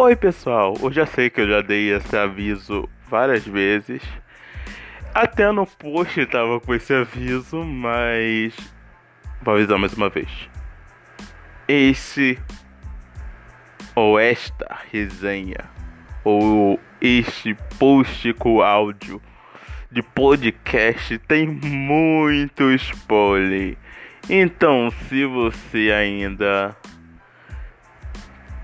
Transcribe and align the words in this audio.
Oi 0.00 0.14
pessoal, 0.14 0.76
eu 0.80 0.92
já 0.92 1.04
sei 1.04 1.28
que 1.28 1.40
eu 1.40 1.48
já 1.48 1.60
dei 1.60 1.92
esse 1.92 2.16
aviso 2.16 2.88
várias 3.10 3.44
vezes. 3.44 4.00
Até 5.12 5.50
no 5.50 5.66
post 5.66 6.24
tava 6.26 6.60
com 6.60 6.72
esse 6.72 6.94
aviso, 6.94 7.64
mas 7.64 8.54
vou 9.42 9.54
avisar 9.54 9.76
mais 9.76 9.92
uma 9.94 10.08
vez. 10.08 10.28
Esse 11.66 12.38
ou 13.96 14.20
esta 14.20 14.78
resenha 14.92 15.68
ou 16.22 16.78
este 17.00 17.56
post 17.76 18.32
com 18.34 18.62
áudio 18.62 19.20
de 19.90 20.00
podcast 20.00 21.18
tem 21.26 21.44
muito 21.44 22.70
spoiler. 22.70 23.76
Então, 24.30 24.92
se 25.08 25.24
você 25.24 25.90
ainda 25.90 26.76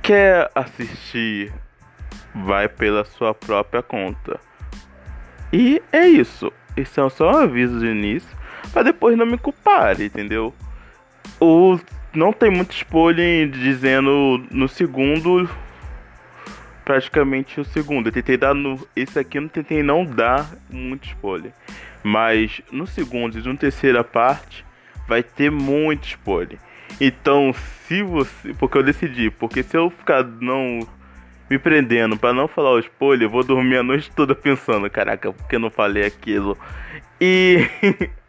quer 0.05 0.51
assistir, 0.55 1.51
vai 2.35 2.69
pela 2.69 3.07
sua 3.07 3.33
própria 3.33 3.83
conta. 3.83 4.39
E 5.51 5.83
é 5.91 6.07
isso. 6.07 6.53
Esse 6.77 7.01
é 7.01 7.09
só 7.09 7.33
um 7.33 7.37
aviso 7.39 7.80
de 7.80 7.87
início, 7.87 8.29
para 8.71 8.83
depois 8.83 9.17
não 9.17 9.25
me 9.25 9.39
culpar, 9.39 9.99
entendeu? 9.99 10.53
O 11.41 11.79
não 12.13 12.35
tem 12.35 12.51
muito 12.51 12.73
spoiler 12.73 13.49
dizendo 13.49 14.45
no 14.51 14.69
segundo 14.69 15.49
praticamente 16.85 17.59
o 17.59 17.65
segundo. 17.65 18.09
Eu 18.09 18.13
tentei 18.13 18.37
dar 18.37 18.55
no. 18.55 18.87
Esse 18.95 19.18
aqui 19.18 19.39
eu 19.39 19.43
não 19.43 19.49
tentei 19.49 19.83
não 19.83 20.05
dar 20.05 20.51
muito 20.71 21.07
spoiler. 21.09 21.52
Mas 22.02 22.61
no 22.71 22.87
segundo 22.87 23.39
e 23.39 23.43
na 23.43 23.57
terceira 23.57 24.05
parte 24.05 24.66
vai 25.09 25.23
ter 25.23 25.51
muito 25.51 26.07
spoiler. 26.09 26.59
Então, 27.01 27.52
se 27.87 28.02
você. 28.02 28.54
Porque 28.54 28.79
eu 28.79 28.82
decidi, 28.82 29.30
porque 29.30 29.63
se 29.63 29.77
eu 29.77 29.90
ficar 29.90 30.24
não 30.24 30.80
me 31.49 31.59
prendendo 31.59 32.16
para 32.16 32.32
não 32.32 32.49
falar 32.49 32.71
o 32.73 32.79
spoiler, 32.79 33.27
eu 33.27 33.30
vou 33.30 33.45
dormir 33.45 33.77
a 33.77 33.82
noite 33.82 34.10
toda 34.10 34.35
pensando, 34.35 34.88
caraca, 34.88 35.32
por 35.32 35.46
que 35.46 35.59
não 35.59 35.71
falei 35.71 36.05
aquilo? 36.05 36.57
E 37.21 37.66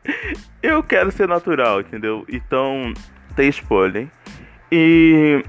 eu 0.62 0.84
quero 0.84 1.12
ser 1.12 1.28
natural, 1.28 1.82
entendeu? 1.82 2.26
Então, 2.30 2.94
tem 3.36 3.50
spoiler. 3.50 4.08
E 4.72 5.44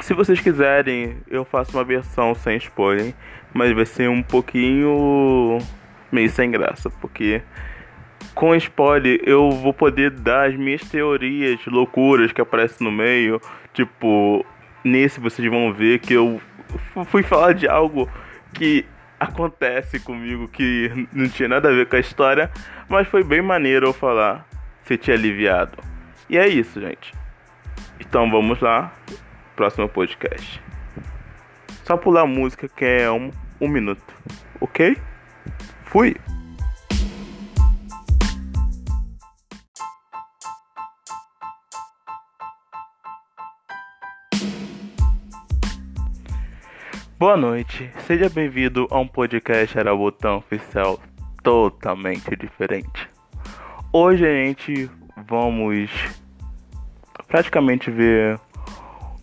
se 0.00 0.14
vocês 0.14 0.40
quiserem, 0.40 1.18
eu 1.28 1.44
faço 1.44 1.76
uma 1.76 1.84
versão 1.84 2.34
sem 2.34 2.56
spoiler, 2.56 3.14
mas 3.52 3.72
vai 3.72 3.86
ser 3.86 4.08
um 4.08 4.22
pouquinho 4.22 5.58
meio 6.10 6.28
sem 6.30 6.50
graça, 6.50 6.90
porque 6.90 7.42
com 8.34 8.54
spoiler 8.54 9.20
eu 9.24 9.50
vou 9.50 9.72
poder 9.72 10.10
dar 10.10 10.48
as 10.48 10.56
minhas 10.56 10.82
teorias 10.82 11.60
loucuras 11.66 12.32
que 12.32 12.40
aparecem 12.40 12.86
no 12.86 12.92
meio. 12.92 13.40
Tipo, 13.72 14.44
nesse 14.84 15.20
vocês 15.20 15.48
vão 15.50 15.72
ver 15.72 15.98
que 15.98 16.14
eu 16.14 16.40
fui 17.06 17.22
falar 17.22 17.52
de 17.52 17.68
algo 17.68 18.08
que 18.54 18.84
acontece 19.18 19.98
comigo 20.00 20.48
que 20.48 21.08
não 21.12 21.28
tinha 21.28 21.48
nada 21.48 21.68
a 21.68 21.72
ver 21.72 21.86
com 21.86 21.96
a 21.96 22.00
história, 22.00 22.50
mas 22.88 23.08
foi 23.08 23.24
bem 23.24 23.40
maneiro 23.40 23.86
eu 23.86 23.92
falar, 23.92 24.46
se 24.84 24.96
tinha 24.96 25.16
aliviado. 25.16 25.78
E 26.28 26.36
é 26.36 26.46
isso, 26.46 26.80
gente. 26.80 27.14
Então 28.00 28.30
vamos 28.30 28.60
lá, 28.60 28.92
próximo 29.54 29.88
podcast. 29.88 30.62
Só 31.84 31.96
pular 31.96 32.22
a 32.22 32.26
música 32.26 32.68
que 32.68 32.84
é 32.84 33.10
um, 33.10 33.30
um 33.60 33.68
minuto, 33.68 34.14
ok? 34.60 34.96
Fui! 35.84 36.16
Boa 47.18 47.34
noite, 47.34 47.90
seja 48.06 48.28
bem-vindo 48.28 48.86
a 48.90 48.98
um 48.98 49.08
podcast 49.08 49.78
Arabotão 49.78 50.36
Oficial 50.36 51.00
totalmente 51.42 52.36
diferente. 52.36 53.08
Hoje 53.90 54.26
a 54.26 54.44
gente 54.44 54.90
vamos 55.26 55.90
praticamente 57.26 57.90
ver 57.90 58.38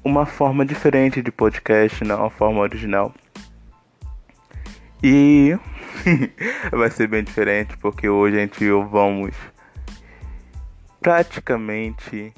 uma 0.04 0.26
forma 0.26 0.66
diferente 0.66 1.22
de 1.22 1.32
podcast, 1.32 2.04
não 2.04 2.22
uma 2.22 2.32
forma 2.32 2.62
original. 2.62 3.14
E 5.04 5.56
vai 6.74 6.90
ser 6.90 7.06
bem 7.08 7.24
diferente 7.24 7.78
porque 7.78 8.10
hoje 8.10 8.38
a 8.38 8.40
gente 8.40 8.68
vamos 8.90 9.36
praticamente 11.00 12.34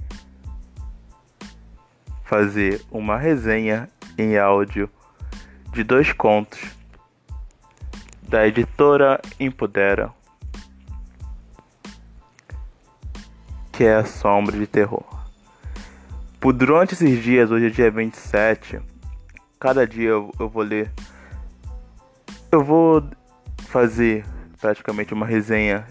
fazer 2.25 2.81
uma 2.91 3.17
resenha 3.17 3.87
em 4.17 4.37
áudio 4.37 4.89
de 5.75 5.83
dois 5.83 6.13
contos 6.13 6.57
da 8.23 8.47
editora 8.47 9.19
Impudera, 9.37 10.09
que 13.73 13.83
é 13.83 13.95
a 13.95 14.05
Sombra 14.05 14.57
de 14.57 14.65
Terror. 14.65 15.03
Por 16.39 16.53
durante 16.53 16.93
esses 16.93 17.21
dias, 17.21 17.51
hoje 17.51 17.67
é 17.67 17.69
dia 17.69 17.91
27, 17.91 18.79
cada 19.59 19.85
dia 19.85 20.11
eu, 20.11 20.31
eu 20.39 20.47
vou 20.47 20.63
ler. 20.63 20.93
Eu 22.49 22.63
vou 22.63 23.05
fazer 23.67 24.25
praticamente 24.61 25.13
uma 25.13 25.25
resenha 25.25 25.85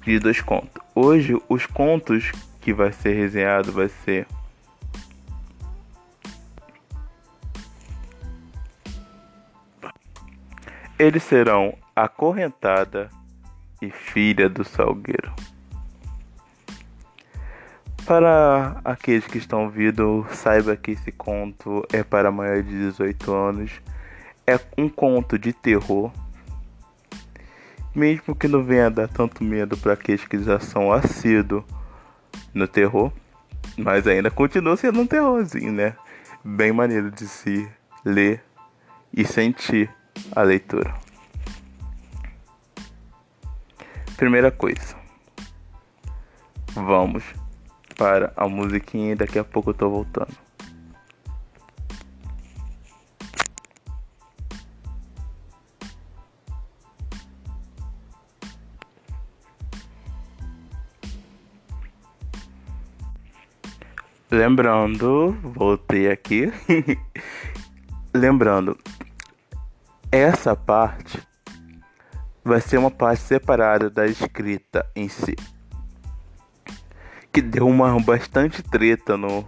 de 0.00 0.18
dois 0.18 0.40
contos. 0.40 0.82
Hoje, 0.94 1.36
os 1.50 1.66
contos 1.66 2.32
que 2.62 2.72
vai 2.72 2.92
ser 2.92 3.12
resenhado 3.12 3.72
vai 3.72 3.90
ser 3.90 4.26
Eles 10.98 11.22
serão 11.22 11.78
acorrentada 11.94 13.08
e 13.80 13.88
filha 13.88 14.48
do 14.48 14.64
salgueiro. 14.64 15.32
Para 18.04 18.80
aqueles 18.84 19.24
que 19.24 19.38
estão 19.38 19.66
ouvindo, 19.66 20.26
saiba 20.30 20.74
que 20.76 20.90
esse 20.92 21.12
conto 21.12 21.86
é 21.92 22.02
para 22.02 22.32
maiores 22.32 22.66
de 22.66 22.72
18 22.72 23.32
anos. 23.32 23.70
É 24.44 24.58
um 24.76 24.88
conto 24.88 25.38
de 25.38 25.52
terror. 25.52 26.10
Mesmo 27.94 28.34
que 28.34 28.48
não 28.48 28.64
venha 28.64 28.90
dar 28.90 29.06
tanto 29.06 29.44
medo 29.44 29.76
para 29.76 29.92
aqueles 29.92 30.26
que 30.26 30.42
já 30.42 30.58
são 30.58 30.90
assíduos 30.90 31.62
no 32.52 32.66
terror. 32.66 33.12
Mas 33.76 34.04
ainda 34.08 34.32
continua 34.32 34.76
sendo 34.76 35.00
um 35.00 35.06
terrorzinho, 35.06 35.72
né? 35.72 35.94
Bem 36.42 36.72
maneiro 36.72 37.08
de 37.08 37.28
se 37.28 37.68
ler 38.04 38.42
e 39.12 39.24
sentir 39.24 39.88
a 40.34 40.42
leitura. 40.42 40.94
Primeira 44.16 44.50
coisa, 44.50 44.96
vamos 46.74 47.24
para 47.96 48.32
a 48.36 48.48
musiquinha 48.48 49.12
e 49.12 49.14
daqui 49.14 49.38
a 49.38 49.44
pouco 49.44 49.70
eu 49.70 49.74
tô 49.74 49.88
voltando. 49.88 50.48
Lembrando, 64.30 65.32
voltei 65.42 66.10
aqui. 66.10 66.52
Lembrando, 68.12 68.76
essa 70.10 70.56
parte 70.56 71.20
vai 72.42 72.60
ser 72.60 72.78
uma 72.78 72.90
parte 72.90 73.22
separada 73.22 73.90
da 73.90 74.06
escrita 74.06 74.86
em 74.96 75.08
si. 75.08 75.36
Que 77.32 77.42
deu 77.42 77.66
uma 77.68 77.98
bastante 78.00 78.62
treta 78.62 79.16
no. 79.16 79.44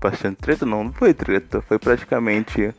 Bastante 0.00 0.36
treta 0.36 0.64
não, 0.64 0.84
não 0.84 0.92
foi 0.92 1.12
treta, 1.12 1.60
foi 1.60 1.78
praticamente 1.78 2.72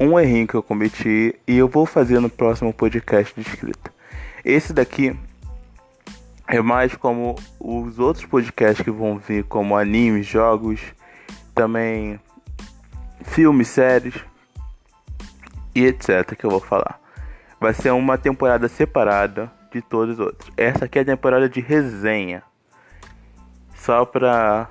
um 0.00 0.18
errinho 0.18 0.48
que 0.48 0.54
eu 0.54 0.62
cometi 0.62 1.38
e 1.46 1.56
eu 1.56 1.68
vou 1.68 1.86
fazer 1.86 2.18
no 2.18 2.28
próximo 2.28 2.72
podcast 2.72 3.32
de 3.34 3.46
escrita. 3.46 3.92
Esse 4.44 4.72
daqui 4.72 5.16
é 6.48 6.60
mais 6.60 6.96
como 6.96 7.36
os 7.60 7.98
outros 7.98 8.24
podcasts 8.24 8.82
que 8.82 8.90
vão 8.90 9.18
vir, 9.18 9.44
como 9.44 9.76
animes, 9.76 10.26
jogos, 10.26 10.80
também 11.54 12.18
filmes, 13.22 13.68
séries 13.68 14.24
e 15.74 15.84
etc. 15.86 16.34
que 16.36 16.44
eu 16.44 16.50
vou 16.50 16.60
falar. 16.60 17.00
Vai 17.60 17.72
ser 17.72 17.90
uma 17.90 18.18
temporada 18.18 18.68
separada 18.68 19.50
de 19.72 19.80
todos 19.80 20.18
os 20.18 20.26
outros. 20.26 20.50
Essa 20.56 20.84
aqui 20.84 20.98
é 20.98 21.02
a 21.02 21.04
temporada 21.04 21.48
de 21.48 21.60
resenha. 21.60 22.42
Só 23.74 24.04
pra 24.04 24.68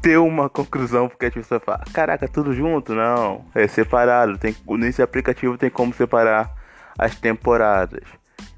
ter 0.00 0.18
uma 0.18 0.50
conclusão, 0.50 1.08
porque 1.08 1.26
a 1.26 1.30
pessoa 1.30 1.58
fala, 1.58 1.82
caraca, 1.92 2.28
tudo 2.28 2.52
junto? 2.52 2.94
Não, 2.94 3.44
é 3.54 3.66
separado. 3.66 4.36
Tem, 4.36 4.54
nesse 4.68 5.00
aplicativo 5.00 5.56
tem 5.56 5.70
como 5.70 5.94
separar 5.94 6.54
as 6.98 7.16
temporadas. 7.16 8.04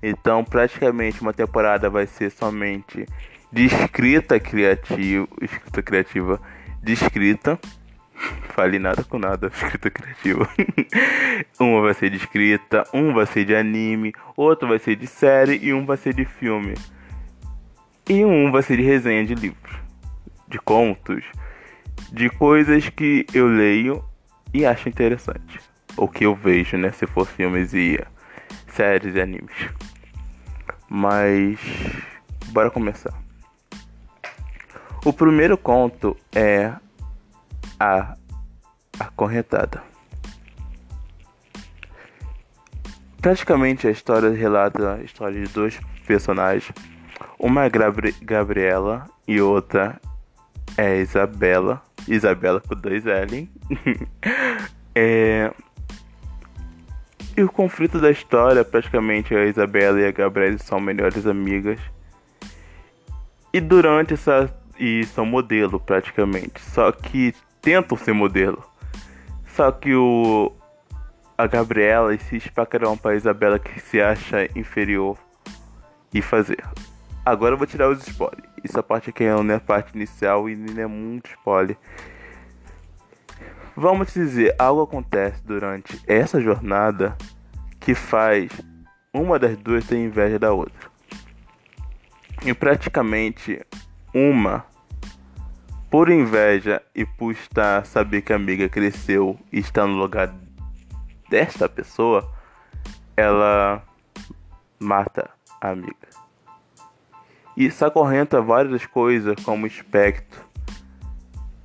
Então, 0.02 0.44
praticamente 0.44 1.22
uma 1.22 1.32
temporada 1.32 1.88
vai 1.88 2.06
ser 2.06 2.30
somente 2.30 3.06
de 3.52 3.64
escrita 3.64 4.38
criativa, 4.40 5.26
escrita 5.40 5.82
criativa, 5.82 6.40
de 6.82 6.92
escrita 6.92 7.58
Falei 8.54 8.78
nada 8.78 9.04
com 9.04 9.18
nada, 9.18 9.48
escrita 9.52 9.90
criativa. 9.90 10.48
uma 11.60 11.82
vai 11.82 11.94
ser 11.94 12.10
de 12.10 12.16
escrita, 12.16 12.84
um 12.92 13.12
vai 13.12 13.26
ser 13.26 13.44
de 13.44 13.54
anime, 13.54 14.12
outro 14.36 14.68
vai 14.68 14.78
ser 14.78 14.96
de 14.96 15.06
série 15.06 15.58
e 15.62 15.72
um 15.72 15.84
vai 15.84 15.96
ser 15.96 16.14
de 16.14 16.24
filme. 16.24 16.74
E 18.08 18.24
um 18.24 18.50
vai 18.52 18.62
ser 18.62 18.76
de 18.76 18.82
resenha 18.82 19.24
de 19.24 19.34
livros, 19.34 19.76
de 20.48 20.58
contos, 20.58 21.24
de 22.12 22.30
coisas 22.30 22.88
que 22.88 23.26
eu 23.34 23.48
leio 23.48 24.02
e 24.54 24.64
acho 24.64 24.88
interessante. 24.88 25.60
Ou 25.96 26.08
que 26.08 26.24
eu 26.24 26.34
vejo, 26.34 26.76
né? 26.76 26.92
Se 26.92 27.06
for 27.06 27.26
filmes 27.26 27.74
e 27.74 27.98
séries 28.68 29.14
e 29.14 29.20
animes. 29.20 29.56
Mas 30.88 31.58
bora 32.48 32.70
começar. 32.70 33.12
O 35.04 35.12
primeiro 35.12 35.56
conto 35.56 36.16
é 36.34 36.72
a 37.78 38.16
acorrentada. 38.98 39.82
Praticamente 43.20 43.86
a 43.88 43.90
história 43.90 44.30
relata 44.30 44.94
a 44.94 45.02
história 45.02 45.44
de 45.44 45.52
dois 45.52 45.80
personagens. 46.06 46.72
Uma 47.38 47.64
é 47.64 47.70
Gabri 47.70 48.12
Gabriela 48.22 49.06
e 49.26 49.40
outra 49.40 50.00
é 50.76 50.98
Isabela. 50.98 51.82
Isabela 52.06 52.60
com 52.60 52.74
dois 52.74 53.06
L. 53.06 53.50
é... 54.94 55.52
E 57.36 57.42
o 57.42 57.50
conflito 57.50 58.00
da 58.00 58.10
história, 58.10 58.64
praticamente 58.64 59.34
a 59.34 59.44
Isabela 59.44 60.00
e 60.00 60.06
a 60.06 60.12
Gabriela 60.12 60.58
são 60.58 60.80
melhores 60.80 61.26
amigas. 61.26 61.78
E 63.52 63.60
durante 63.60 64.14
essa. 64.14 64.54
E 64.78 65.04
são 65.04 65.24
modelo, 65.26 65.80
praticamente. 65.80 66.60
Só 66.60 66.92
que 66.92 67.34
tentam 67.66 67.98
ser 67.98 68.12
modelo. 68.12 68.64
Só 69.56 69.72
que 69.72 69.92
o. 69.92 70.52
A 71.36 71.48
Gabriela 71.48 72.16
se 72.16 72.36
espacarão 72.36 72.96
para 72.96 73.10
a 73.10 73.16
Isabela 73.16 73.58
que 73.58 73.80
se 73.80 74.00
acha 74.00 74.48
inferior 74.56 75.18
e 76.14 76.22
fazer. 76.22 76.64
Agora 77.24 77.54
eu 77.54 77.58
vou 77.58 77.66
tirar 77.66 77.90
os 77.90 78.06
spoilers. 78.06 78.48
Essa 78.64 78.84
parte 78.84 79.10
aqui 79.10 79.24
não 79.24 79.50
é 79.50 79.56
a 79.56 79.60
parte 79.60 79.96
inicial 79.96 80.48
e 80.48 80.54
nem 80.54 80.84
é 80.84 80.86
muito 80.86 81.28
spoiler. 81.30 81.76
Vamos 83.76 84.14
dizer, 84.14 84.54
algo 84.58 84.82
acontece 84.82 85.42
durante 85.44 86.00
essa 86.06 86.40
jornada 86.40 87.16
que 87.80 87.94
faz 87.94 88.48
uma 89.12 89.40
das 89.40 89.56
duas 89.58 89.84
ter 89.84 89.98
inveja 89.98 90.38
da 90.38 90.52
outra. 90.52 90.88
E 92.44 92.54
praticamente 92.54 93.60
uma, 94.14 94.64
por 95.90 96.10
inveja 96.10 96.82
e 96.94 97.04
por 97.04 97.32
estar 97.32 97.86
saber 97.86 98.22
que 98.22 98.32
a 98.32 98.36
amiga 98.36 98.68
cresceu 98.68 99.38
e 99.52 99.58
está 99.58 99.86
no 99.86 99.96
lugar 99.96 100.34
desta 101.28 101.68
pessoa, 101.68 102.30
ela 103.16 103.82
mata 104.78 105.30
a 105.60 105.70
amiga. 105.70 106.08
E 107.56 107.66
isso 107.66 107.84
acorrenta 107.84 108.40
várias 108.42 108.84
coisas 108.86 109.36
como 109.44 109.66
espectro 109.66 110.46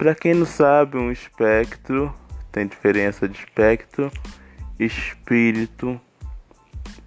para 0.02 0.16
quem 0.16 0.34
não 0.34 0.48
sabe, 0.48 0.98
um 0.98 1.12
espectro 1.12 2.12
tem 2.52 2.66
diferença 2.66 3.30
de 3.30 3.38
espectro, 3.38 4.12
espírito 4.80 6.02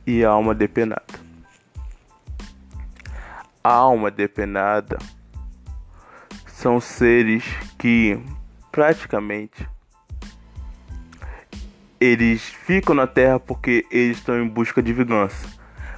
e 0.07 0.25
alma 0.25 0.55
depenada. 0.55 1.03
A 3.65 3.73
alma 3.73 4.13
depenada 4.13 4.97
são 6.65 6.81
seres 6.81 7.45
que 7.79 8.19
praticamente 8.73 9.69
eles 12.01 12.43
ficam 12.43 12.95
na 12.95 13.07
Terra 13.07 13.39
porque 13.39 13.85
eles 13.91 14.17
estão 14.17 14.43
em 14.43 14.49
busca 14.49 14.83
de 14.83 14.91
vingança. 14.91 15.47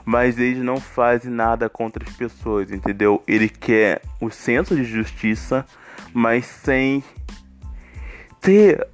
Mas 0.04 0.40
eles 0.40 0.58
não 0.58 0.80
fazem 0.80 1.30
nada 1.30 1.68
contra 1.68 2.02
as 2.02 2.12
pessoas, 2.16 2.72
entendeu? 2.72 3.22
Ele 3.28 3.48
quer 3.48 4.02
o 4.20 4.28
senso 4.28 4.74
de 4.74 4.82
justiça 4.82 5.64
mas 6.12 6.46
sem 6.46 7.04
ter 8.40 8.88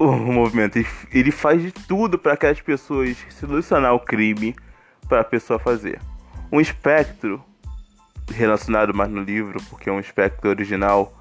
o 0.00 0.10
movimento. 0.10 0.84
Ele 1.12 1.30
faz 1.30 1.62
de 1.62 1.70
tudo 1.70 2.18
para 2.18 2.36
que 2.36 2.46
as 2.46 2.60
pessoas 2.60 3.16
solucionar 3.30 3.94
o 3.94 4.00
crime 4.00 4.56
para 5.08 5.20
a 5.20 5.24
pessoa 5.24 5.56
fazer. 5.56 6.00
Um 6.50 6.60
espectro 6.60 7.40
relacionado 8.32 8.94
mais 8.94 9.10
no 9.10 9.22
livro, 9.22 9.62
porque 9.70 9.88
é 9.88 9.92
um 9.92 10.00
espectro 10.00 10.50
original, 10.50 11.12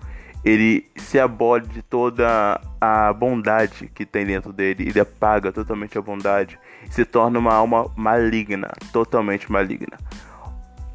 ele 0.44 0.90
se 0.96 1.20
abole 1.20 1.68
de 1.68 1.82
toda 1.82 2.60
a 2.80 3.14
bondade 3.14 3.88
que 3.94 4.06
tem 4.06 4.26
dentro 4.26 4.52
dele, 4.52 4.90
ele 4.90 5.00
apaga 5.00 5.52
totalmente 5.52 5.98
a 5.98 6.02
bondade 6.02 6.58
se 6.90 7.06
torna 7.06 7.38
uma 7.38 7.54
alma 7.54 7.92
maligna, 7.96 8.72
totalmente 8.92 9.52
maligna. 9.52 9.98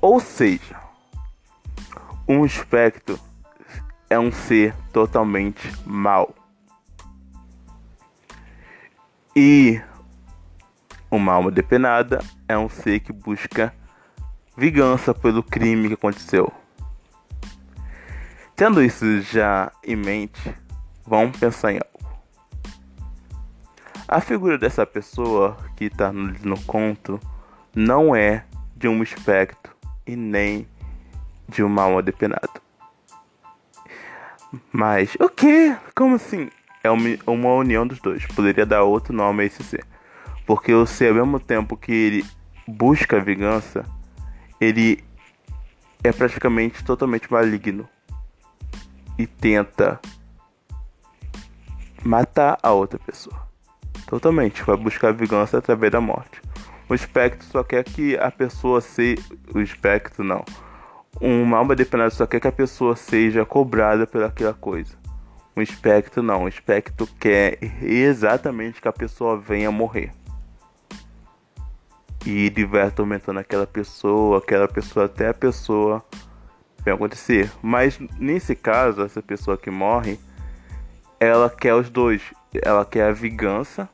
Ou 0.01 0.19
seja, 0.21 0.77
um 2.29 2.45
espectro 2.45 3.19
é 4.11 4.19
um 4.19 4.33
ser 4.33 4.75
totalmente 4.93 5.73
mau. 5.85 6.35
E 9.35 9.81
uma 11.11 11.35
alma 11.35 11.51
depenada 11.51 12.23
é 12.49 12.59
um 12.59 12.69
ser 12.69 13.01
que 13.01 13.13
busca 13.13 13.73
vingança 14.57 15.13
pelo 15.13 15.43
crime 15.43 15.89
que 15.89 15.95
aconteceu. 15.95 16.53
Tendo 18.55 18.83
isso 18.83 19.21
já 19.21 19.71
em 19.85 19.97
mente, 19.97 20.55
vamos 21.07 21.39
pensar 21.39 21.73
em 21.73 21.77
algo. 21.77 22.17
A 24.09 24.21
figura 24.21 24.57
dessa 24.57 24.87
pessoa 24.87 25.57
que 25.77 25.87
está 25.87 26.13
no, 26.13 26.33
no 26.43 26.61
conto 26.63 27.21
não 27.75 28.17
é 28.17 28.45
de 28.75 28.89
um 28.89 29.03
espectro 29.03 29.75
e 30.07 30.17
nem 30.17 30.67
de 31.49 31.63
uma 31.63 31.83
alma 31.83 32.03
depenada. 32.03 32.63
Mas, 34.73 35.17
o 35.21 35.29
que? 35.29 35.77
Como 35.95 36.15
assim? 36.15 36.49
É 36.83 36.91
uma, 36.91 37.09
uma 37.27 37.55
união 37.55 37.87
dos 37.87 38.01
dois. 38.01 38.25
Poderia 38.27 38.65
dar 38.65 38.85
outro 38.85 39.13
nome 39.13 39.43
a 39.43 39.47
esse 39.47 39.63
ser. 39.63 39.85
Porque 40.47 40.73
o 40.73 40.87
ser, 40.87 41.09
ao 41.09 41.15
mesmo 41.15 41.41
tempo 41.41 41.77
que 41.77 41.93
ele 41.93 42.25
busca 42.67 43.17
a 43.17 43.21
vingança, 43.21 43.85
ele 44.61 45.05
é 46.03 46.13
praticamente 46.13 46.85
totalmente 46.85 47.31
maligno. 47.31 47.89
E 49.19 49.27
tenta 49.27 49.99
matar 52.05 52.59
a 52.63 52.71
outra 52.73 52.99
pessoa. 52.99 53.49
Totalmente. 54.07 54.63
Vai 54.63 54.77
buscar 54.77 55.13
vingança 55.13 55.59
através 55.59 55.91
da 55.91 56.01
morte. 56.01 56.43
O 56.89 56.95
espectro 56.95 57.47
só 57.47 57.65
quer 57.65 57.83
que 57.83 58.17
a 58.19 58.31
pessoa 58.31 58.81
se. 58.81 59.17
O 59.55 59.61
espectro 59.61 60.23
não 60.23 60.45
uma 61.21 61.59
alma 61.59 61.75
depenada 61.75 62.11
só 62.11 62.27
quer 62.27 62.41
que 62.41 62.49
a 62.49 62.53
pessoa 62.53 62.95
seja 62.95 63.45
cobrada 63.45 64.07
pelaquela 64.07 64.55
coisa. 64.55 64.97
Um 65.57 65.63
espectro 65.63 66.23
não, 66.23 66.43
um 66.43 66.49
espectro 66.49 67.07
quer 67.19 67.59
exatamente 67.83 68.81
que 68.81 68.89
a 68.89 68.93
pessoa 68.93 69.39
venha 69.39 69.71
morrer. 69.71 70.11
E 72.27 72.51
vai 72.65 72.83
atormentando 72.83 73.39
aquela 73.39 73.69
pessoa, 73.69 74.39
aquela 74.39 74.67
pessoa 74.67 75.07
até 75.07 75.29
a 75.29 75.35
pessoa 75.35 76.05
vem 76.85 76.93
acontecer. 76.93 77.51
Mas 77.63 78.01
nesse 78.19 78.57
caso, 78.57 79.03
essa 79.03 79.23
pessoa 79.23 79.57
que 79.57 79.71
morre, 79.71 80.19
ela 81.21 81.49
quer 81.49 81.75
os 81.75 81.89
dois. 81.89 82.23
Ela 82.63 82.85
quer 82.85 83.09
a 83.09 83.13
vingança, 83.13 83.89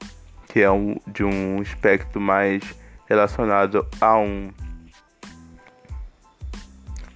que 0.49 0.61
é 0.61 0.71
um, 0.71 0.97
de 1.07 1.23
um 1.23 1.61
espectro 1.61 2.19
mais 2.19 2.63
relacionado 3.07 3.87
a 4.01 4.17
um 4.17 4.51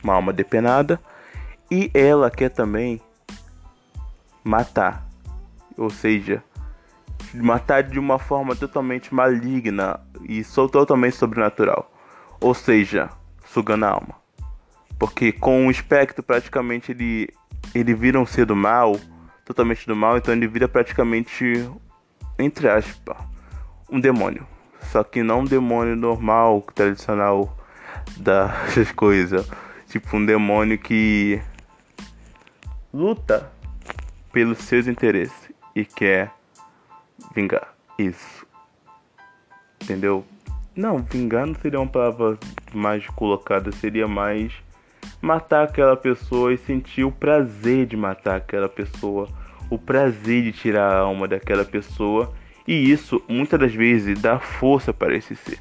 uma 0.03 0.15
alma 0.15 0.33
depenada, 0.33 1.01
e 1.71 1.91
ela 1.93 2.31
quer 2.31 2.51
também 2.51 3.01
matar, 4.45 5.05
ou 5.77 5.91
seja, 5.91 6.45
matar 7.35 7.83
de 7.83 7.99
uma 7.99 8.19
forma 8.19 8.55
totalmente 8.55 9.15
maligna 9.15 10.01
e 10.29 10.43
sou 10.45 10.69
totalmente 10.69 11.17
sobrenatural, 11.17 11.91
ou 12.41 12.55
seja, 12.55 13.09
sugando 13.45 13.85
a 13.85 13.91
alma. 13.91 14.15
Porque 14.99 15.33
com 15.33 15.67
o 15.67 15.71
espectro 15.71 16.23
praticamente 16.23 16.93
ele 16.93 17.29
ele 17.75 17.95
vira 17.95 18.21
um 18.21 18.27
ser 18.27 18.47
do 18.47 18.55
mal, 18.55 18.99
totalmente 19.45 19.87
do 19.87 19.97
mal, 19.97 20.17
então 20.17 20.33
ele 20.33 20.47
vira 20.47 20.69
praticamente 20.69 21.69
entre 22.39 22.69
aspas 22.69 23.17
um 23.91 24.01
demônio. 24.01 24.47
Só 24.93 25.03
que 25.03 25.23
não 25.23 25.41
um 25.41 25.45
demônio 25.45 25.97
normal, 25.97 26.63
tradicional 26.75 27.57
das 28.19 28.93
coisas 28.95 29.47
tipo 29.89 30.17
um 30.17 30.25
demônio 30.25 30.79
que 30.79 31.41
luta 32.93 33.51
pelos 34.33 34.59
seus 34.59 34.87
interesses 34.87 35.51
e 35.75 35.85
quer 35.85 36.33
vingar. 37.37 37.75
Isso. 37.99 38.47
Entendeu? 39.83 40.25
Não, 40.75 40.99
vingar 40.99 41.47
não 41.47 41.55
seria 41.55 41.79
uma 41.79 41.89
palavra 41.89 42.39
mais 42.75 43.07
colocada, 43.09 43.71
seria 43.71 44.09
mais 44.09 44.53
matar 45.21 45.65
aquela 45.65 45.97
pessoa 45.97 46.53
e 46.53 46.59
sentir 46.59 47.05
o 47.05 47.13
prazer 47.13 47.87
de 47.87 47.97
matar 47.97 48.37
aquela 48.37 48.69
pessoa. 48.69 49.29
o 49.69 49.77
prazer 49.77 50.45
de 50.45 50.53
tirar 50.53 50.93
a 50.93 50.99
alma 51.01 51.27
daquela 51.27 51.65
pessoa 51.65 52.33
e 52.69 52.89
isso 52.89 53.21
muitas 53.29 53.59
das 53.59 53.75
vezes 53.75 54.17
dá 54.21 54.39
força 54.39 54.93
para 54.93 55.17
esse 55.17 55.35
ser. 55.35 55.59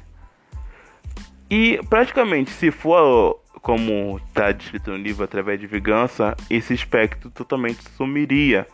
E 1.50 1.80
praticamente, 1.90 2.52
se 2.52 2.70
for 2.70 3.40
como 3.60 4.20
está 4.28 4.52
descrito 4.52 4.92
no 4.92 4.96
livro 4.96 5.24
através 5.24 5.58
de 5.58 5.66
vingança, 5.66 6.36
esse 6.48 6.72
espectro 6.72 7.28
totalmente 7.30 7.82
sumiria 7.96 8.64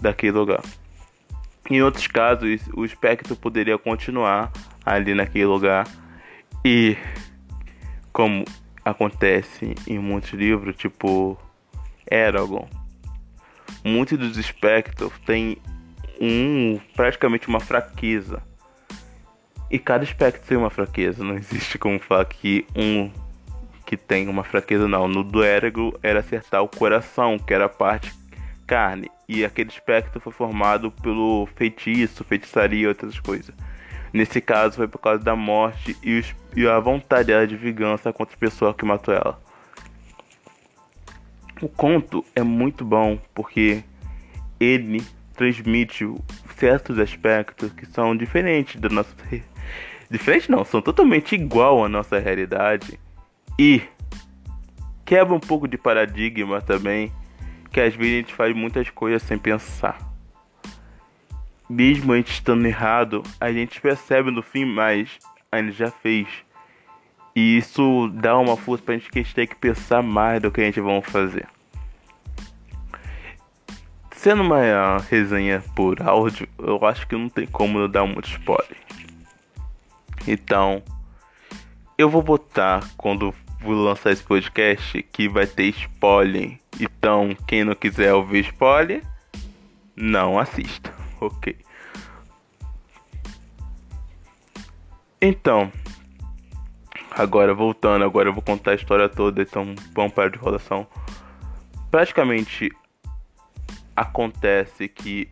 daquele 0.00 0.32
lugar. 0.32 0.62
Em 1.70 1.80
outros 1.82 2.08
casos, 2.08 2.68
o 2.74 2.84
espectro 2.84 3.36
poderia 3.36 3.78
continuar 3.78 4.50
ali 4.84 5.14
naquele 5.14 5.44
lugar 5.44 5.86
e 6.64 6.96
como 8.12 8.44
acontece 8.84 9.76
em 9.86 9.96
muitos 9.96 10.32
livros, 10.32 10.74
tipo 10.74 11.38
Eragon, 12.10 12.68
muitos 13.84 14.18
dos 14.18 14.36
espectros 14.36 15.12
têm 15.24 15.58
um 16.20 16.80
praticamente 16.96 17.46
uma 17.46 17.60
fraqueza. 17.60 18.42
E 19.70 19.78
cada 19.78 20.02
espectro 20.02 20.42
tem 20.48 20.58
uma 20.58 20.70
fraqueza, 20.70 21.22
não 21.22 21.36
existe 21.38 21.78
como 21.78 22.00
falar 22.00 22.24
que 22.24 22.66
um 22.74 23.12
que 23.86 23.96
tem 23.96 24.28
uma 24.28 24.42
fraqueza 24.42 24.88
não. 24.88 25.06
No 25.06 25.22
do 25.22 25.44
Eragon 25.44 25.92
era 26.02 26.18
acertar 26.18 26.62
o 26.62 26.68
coração, 26.68 27.38
que 27.38 27.54
era 27.54 27.66
a 27.66 27.68
parte 27.68 28.12
carne, 28.66 29.10
e 29.30 29.44
aquele 29.44 29.70
espectro 29.70 30.20
foi 30.20 30.32
formado 30.32 30.90
pelo 30.90 31.46
feitiço, 31.54 32.24
feitiçaria 32.24 32.80
e 32.82 32.86
outras 32.88 33.20
coisas. 33.20 33.54
Nesse 34.12 34.40
caso 34.40 34.76
foi 34.76 34.88
por 34.88 34.98
causa 34.98 35.22
da 35.22 35.36
morte 35.36 35.96
e, 36.02 36.18
os, 36.18 36.34
e 36.56 36.66
a 36.66 36.80
vontade 36.80 37.28
dela 37.28 37.46
de 37.46 37.56
vingança 37.56 38.12
contra 38.12 38.34
a 38.34 38.38
pessoa 38.38 38.74
que 38.74 38.84
matou 38.84 39.14
ela. 39.14 39.40
O 41.62 41.68
conto 41.68 42.24
é 42.34 42.42
muito 42.42 42.84
bom 42.84 43.20
porque 43.32 43.84
ele 44.58 45.00
transmite 45.34 46.04
certos 46.56 46.98
aspectos 46.98 47.72
que 47.72 47.86
são 47.86 48.16
diferentes 48.16 48.80
da 48.80 48.88
nossa 48.88 49.14
diferente 50.10 50.50
não, 50.50 50.64
são 50.64 50.82
totalmente 50.82 51.36
igual 51.36 51.84
à 51.84 51.88
nossa 51.88 52.18
realidade 52.18 52.98
e 53.56 53.80
quebra 55.04 55.34
um 55.34 55.40
pouco 55.40 55.68
de 55.68 55.78
paradigma 55.78 56.60
também, 56.60 57.12
que 57.70 57.80
às 57.80 57.94
vezes 57.94 58.12
a 58.12 58.16
gente 58.16 58.34
faz 58.34 58.54
muitas 58.54 58.90
coisas 58.90 59.22
sem 59.22 59.38
pensar 59.38 60.10
mesmo 61.70 62.12
a 62.12 62.16
gente 62.16 62.32
estando 62.32 62.66
errado, 62.66 63.22
a 63.40 63.52
gente 63.52 63.80
percebe 63.80 64.32
no 64.32 64.42
fim, 64.42 64.64
mas 64.64 65.20
a 65.52 65.62
gente 65.62 65.76
já 65.76 65.88
fez. 65.88 66.26
E 67.34 67.58
isso 67.58 68.08
dá 68.12 68.36
uma 68.36 68.56
força 68.56 68.82
pra 68.82 68.94
gente 68.94 69.08
que 69.08 69.20
a 69.20 69.22
gente 69.22 69.34
tem 69.34 69.46
que 69.46 69.54
pensar 69.54 70.02
mais 70.02 70.42
do 70.42 70.50
que 70.50 70.60
a 70.60 70.64
gente 70.64 70.80
vai 70.80 71.00
fazer. 71.00 71.46
Sendo 74.10 74.42
uma 74.42 74.98
resenha 75.08 75.62
por 75.76 76.02
áudio, 76.02 76.48
eu 76.58 76.84
acho 76.84 77.06
que 77.06 77.14
não 77.14 77.28
tem 77.28 77.46
como 77.46 77.86
dar 77.86 78.04
muito 78.04 78.28
spoiler. 78.28 78.76
Então, 80.26 80.82
eu 81.96 82.10
vou 82.10 82.20
botar 82.20 82.82
quando 82.96 83.32
vou 83.60 83.74
lançar 83.74 84.10
esse 84.10 84.22
podcast 84.22 85.02
que 85.02 85.28
vai 85.28 85.46
ter 85.46 85.68
spoiler. 85.70 86.58
Então, 86.80 87.36
quem 87.46 87.64
não 87.64 87.74
quiser 87.74 88.14
ouvir 88.14 88.44
spoiler, 88.46 89.02
não 89.94 90.38
assista 90.38 90.92
ok. 91.20 91.56
Então, 95.20 95.70
agora 97.10 97.52
voltando, 97.52 98.04
agora 98.04 98.30
eu 98.30 98.32
vou 98.32 98.42
contar 98.42 98.70
a 98.70 98.74
história 98.74 99.08
toda, 99.08 99.42
então 99.42 99.74
vamos 99.94 100.12
para 100.12 100.30
de 100.30 100.38
enrolação. 100.38 100.86
Praticamente 101.90 102.70
acontece 103.94 104.88
que 104.88 105.28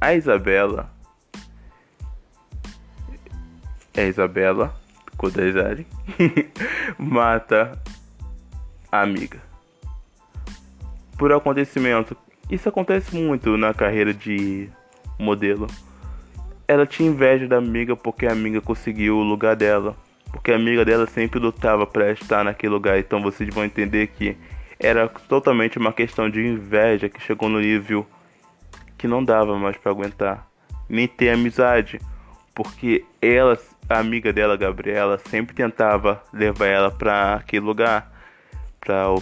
a 0.00 0.14
Isabela 0.14 0.92
é 3.94 4.02
a 4.02 4.06
Isabela 4.06 4.83
Kodazari 5.16 5.86
mata 6.98 7.80
a 8.90 9.02
amiga 9.02 9.54
por 11.16 11.32
acontecimento. 11.32 12.16
Isso 12.50 12.68
acontece 12.68 13.16
muito 13.16 13.56
na 13.56 13.72
carreira 13.72 14.12
de 14.12 14.68
modelo. 15.18 15.66
Ela 16.66 16.86
tinha 16.86 17.08
inveja 17.08 17.46
da 17.46 17.56
amiga 17.56 17.96
porque 17.96 18.26
a 18.26 18.32
amiga 18.32 18.60
conseguiu 18.60 19.18
o 19.18 19.22
lugar 19.22 19.56
dela. 19.56 19.96
Porque 20.30 20.50
a 20.50 20.56
amiga 20.56 20.84
dela 20.84 21.06
sempre 21.06 21.38
lutava 21.38 21.86
para 21.86 22.10
estar 22.12 22.44
naquele 22.44 22.72
lugar. 22.72 22.98
Então 22.98 23.22
vocês 23.22 23.52
vão 23.54 23.64
entender 23.64 24.08
que 24.08 24.36
era 24.78 25.08
totalmente 25.08 25.78
uma 25.78 25.92
questão 25.92 26.28
de 26.28 26.44
inveja 26.44 27.08
que 27.08 27.22
chegou 27.22 27.48
no 27.48 27.60
nível 27.60 28.06
que 28.98 29.06
não 29.06 29.24
dava 29.24 29.56
mais 29.58 29.76
para 29.76 29.92
aguentar. 29.92 30.46
Nem 30.88 31.06
ter 31.06 31.30
amizade. 31.30 32.00
Porque 32.54 33.04
ela, 33.20 33.58
a 33.88 33.98
amiga 33.98 34.32
dela, 34.32 34.56
Gabriela, 34.56 35.18
sempre 35.28 35.54
tentava 35.54 36.22
levar 36.32 36.66
ela 36.66 36.90
para 36.90 37.34
aquele 37.34 37.64
lugar. 37.64 38.12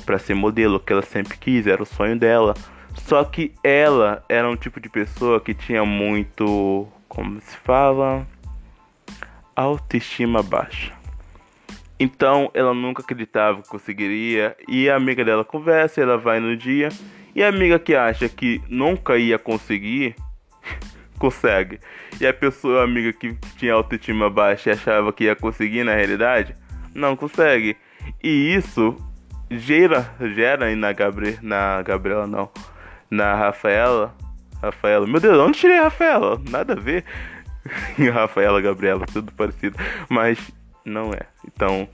Para 0.05 0.19
ser 0.19 0.35
modelo, 0.35 0.81
que 0.81 0.93
ela 0.93 1.03
sempre 1.03 1.37
quis, 1.39 1.67
era 1.67 1.83
o 1.83 1.87
sonho 1.87 2.19
dela. 2.19 2.55
Só 2.95 3.23
que 3.25 3.55
ela 3.63 4.25
era 4.29 4.49
um 4.49 4.57
tipo 4.57 4.81
de 4.81 4.89
pessoa 4.89 5.41
que 5.41 5.55
tinha 5.55 5.85
muito, 5.85 6.89
como 7.09 7.41
se 7.41 7.57
fala, 7.59 8.27
autoestima 9.55 10.43
baixa. 10.43 10.93
Então 11.99 12.51
ela 12.53 12.75
nunca 12.75 13.03
acreditava 13.03 13.63
que 13.63 13.69
conseguiria. 13.69 14.57
E 14.67 14.91
a 14.91 14.97
amiga 14.97 15.25
dela 15.25 15.45
conversa, 15.45 16.01
ela 16.01 16.19
vai 16.19 16.41
no 16.41 16.57
dia. 16.57 16.89
E 17.35 17.43
a 17.43 17.49
amiga 17.49 17.79
que 17.79 17.95
acha 17.95 18.29
que 18.29 18.61
nunca 18.69 19.17
ia 19.17 19.39
conseguir, 19.39 20.17
consegue. 21.23 21.79
E 22.21 22.27
a 22.27 22.35
pessoa, 22.35 22.83
amiga 22.83 23.13
que 23.13 23.35
tinha 23.57 23.75
autoestima 23.75 24.29
baixa 24.29 24.71
e 24.71 24.73
achava 24.73 25.13
que 25.13 25.25
ia 25.25 25.37
conseguir 25.37 25.85
na 25.85 25.95
realidade, 25.95 26.57
não 26.93 27.15
consegue. 27.15 27.77
E 28.21 28.53
isso 28.53 28.97
gera, 29.49 30.13
gera 30.35 30.75
na, 30.75 30.93
Gabri 30.93 31.39
na 31.41 31.81
Gabriela, 31.83 32.27
não 32.27 32.51
na 33.09 33.37
Rafaela. 33.37 34.13
Rafaela, 34.61 35.07
meu 35.07 35.21
Deus, 35.21 35.39
onde 35.39 35.59
tirei 35.61 35.79
a 35.79 35.85
Rafaela? 35.85 36.41
Nada 36.51 36.73
a 36.73 36.77
ver. 36.77 37.05
Rafaela, 38.13 38.61
Gabriela, 38.61 39.07
tudo 39.07 39.31
parecido. 39.33 39.79
Mas 40.09 40.51
não 40.85 41.13
é. 41.13 41.21
Então, 41.47 41.89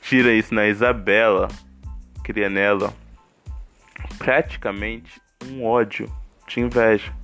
tira 0.00 0.32
isso 0.32 0.52
na 0.52 0.66
Isabela, 0.66 1.46
cria 2.24 2.50
nela 2.50 2.92
praticamente 4.18 5.20
um 5.46 5.64
ódio 5.64 6.10
de 6.48 6.60
inveja. 6.60 7.21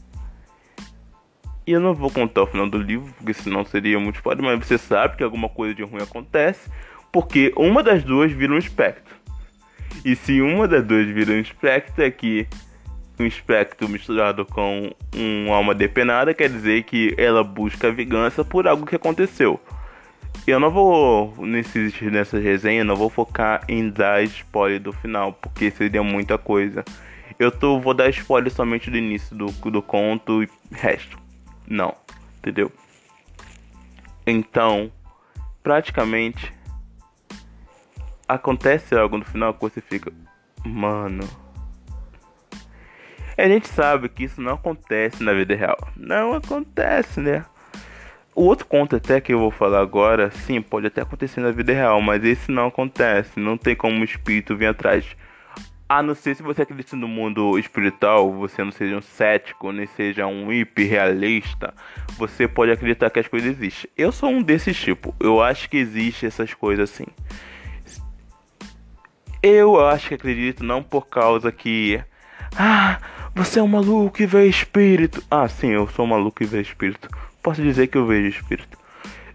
E 1.68 1.72
eu 1.72 1.80
não 1.80 1.92
vou 1.92 2.10
contar 2.10 2.44
o 2.44 2.46
final 2.46 2.66
do 2.66 2.78
livro, 2.78 3.12
porque 3.18 3.34
senão 3.34 3.62
seria 3.62 4.00
muito 4.00 4.22
foda, 4.22 4.40
mas 4.40 4.58
você 4.58 4.78
sabe 4.78 5.18
que 5.18 5.22
alguma 5.22 5.50
coisa 5.50 5.74
de 5.74 5.82
ruim 5.82 6.02
acontece, 6.02 6.70
porque 7.12 7.52
uma 7.54 7.82
das 7.82 8.02
duas 8.02 8.32
vira 8.32 8.54
um 8.54 8.56
espectro. 8.56 9.14
E 10.02 10.16
se 10.16 10.40
uma 10.40 10.66
das 10.66 10.82
duas 10.82 11.06
vira 11.06 11.32
um 11.32 11.38
espectro, 11.38 12.02
é 12.02 12.10
que 12.10 12.48
um 13.20 13.26
espectro 13.26 13.86
misturado 13.86 14.46
com 14.46 14.90
uma 15.14 15.56
alma 15.56 15.74
depenada 15.74 16.32
quer 16.32 16.48
dizer 16.48 16.84
que 16.84 17.14
ela 17.18 17.44
busca 17.44 17.92
vingança 17.92 18.42
por 18.42 18.66
algo 18.66 18.86
que 18.86 18.96
aconteceu. 18.96 19.60
Eu 20.46 20.58
não 20.58 20.70
vou, 20.70 21.34
nesse, 21.36 21.92
nessa 22.10 22.38
resenha, 22.38 22.82
não 22.82 22.96
vou 22.96 23.10
focar 23.10 23.62
em 23.68 23.90
dar 23.90 24.22
spoiler 24.22 24.80
do 24.80 24.94
final, 24.94 25.34
porque 25.34 25.70
seria 25.70 26.02
muita 26.02 26.38
coisa. 26.38 26.82
Eu 27.38 27.50
tô, 27.50 27.78
vou 27.78 27.92
dar 27.92 28.08
spoiler 28.08 28.50
somente 28.50 28.90
do 28.90 28.96
início 28.96 29.36
do, 29.36 29.48
do 29.70 29.82
conto 29.82 30.42
e 30.42 30.48
resto. 30.72 31.27
Não, 31.68 31.94
entendeu? 32.38 32.72
Então, 34.26 34.92
praticamente, 35.62 36.52
acontece 38.26 38.94
algo 38.94 39.18
no 39.18 39.24
final 39.24 39.54
que 39.54 39.60
você 39.60 39.80
fica, 39.80 40.12
mano 40.64 41.28
a 43.44 43.48
gente 43.48 43.68
sabe 43.68 44.08
que 44.08 44.24
isso 44.24 44.40
não 44.40 44.54
acontece 44.54 45.22
na 45.22 45.32
vida 45.32 45.54
real. 45.54 45.78
Não 45.96 46.34
acontece, 46.34 47.20
né? 47.20 47.44
O 48.34 48.42
outro 48.42 48.66
conto 48.66 48.96
até 48.96 49.20
que 49.20 49.32
eu 49.32 49.38
vou 49.38 49.50
falar 49.50 49.80
agora, 49.80 50.30
sim, 50.30 50.60
pode 50.60 50.88
até 50.88 51.02
acontecer 51.02 51.40
na 51.40 51.52
vida 51.52 51.72
real, 51.72 52.00
mas 52.00 52.24
esse 52.24 52.50
não 52.50 52.66
acontece. 52.66 53.38
Não 53.38 53.56
tem 53.56 53.76
como 53.76 54.00
o 54.00 54.04
espírito 54.04 54.56
vir 54.56 54.66
atrás. 54.66 55.16
A 55.88 56.02
não 56.02 56.14
ser 56.14 56.36
se 56.36 56.42
você 56.42 56.62
acredita 56.62 56.94
no 56.94 57.08
mundo 57.08 57.58
espiritual, 57.58 58.30
você 58.30 58.62
não 58.62 58.70
seja 58.70 58.98
um 58.98 59.00
cético, 59.00 59.72
nem 59.72 59.86
seja 59.86 60.26
um 60.26 60.52
hiperrealista, 60.52 61.72
você 62.18 62.46
pode 62.46 62.70
acreditar 62.70 63.08
que 63.08 63.18
as 63.18 63.26
coisas 63.26 63.52
existem. 63.52 63.90
Eu 63.96 64.12
sou 64.12 64.28
um 64.28 64.42
desses 64.42 64.78
tipos. 64.78 65.14
Eu 65.18 65.42
acho 65.42 65.70
que 65.70 65.78
existe 65.78 66.26
essas 66.26 66.52
coisas 66.52 66.90
assim. 66.90 67.06
Eu 69.42 69.82
acho 69.86 70.08
que 70.08 70.14
acredito 70.14 70.62
não 70.62 70.82
por 70.82 71.06
causa 71.06 71.50
que 71.50 71.98
ah, 72.56 72.98
você 73.34 73.58
é 73.58 73.62
um 73.62 73.68
maluco 73.68 74.20
e 74.20 74.26
vê 74.26 74.46
espírito. 74.46 75.22
Ah, 75.30 75.48
sim, 75.48 75.68
eu 75.68 75.88
sou 75.88 76.04
um 76.04 76.08
maluco 76.08 76.42
e 76.42 76.46
vê 76.46 76.60
espírito. 76.60 77.08
Posso 77.42 77.62
dizer 77.62 77.86
que 77.86 77.96
eu 77.96 78.04
vejo 78.04 78.28
espírito. 78.28 78.76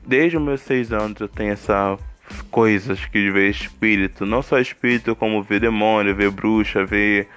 Desde 0.06 0.38
os 0.38 0.44
meus 0.44 0.62
seis 0.62 0.92
anos 0.92 1.20
eu 1.20 1.28
tenho 1.28 1.54
essas 1.54 2.00
coisas 2.42 3.06
que 3.06 3.30
vê 3.32 3.50
espírito. 3.50 4.26
Não 4.26 4.42
só 4.42 4.60
espírito, 4.60 5.16
como 5.16 5.42
ver 5.44 5.60
demônio, 5.60 6.16
ver 6.16 6.32
bruxa, 6.32 6.86
ver 6.86 7.28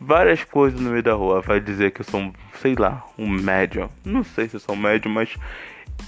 várias 0.00 0.44
coisas 0.44 0.80
no 0.80 0.90
meio 0.90 1.02
da 1.02 1.14
rua. 1.14 1.40
Vai 1.40 1.60
dizer 1.60 1.90
que 1.90 2.00
eu 2.00 2.04
sou, 2.04 2.32
sei 2.60 2.74
lá, 2.74 3.04
um 3.18 3.28
médium. 3.28 3.88
Não 4.04 4.24
sei 4.24 4.48
se 4.48 4.56
eu 4.56 4.60
sou 4.60 4.74
um 4.74 4.78
médium, 4.78 5.12
mas 5.12 5.36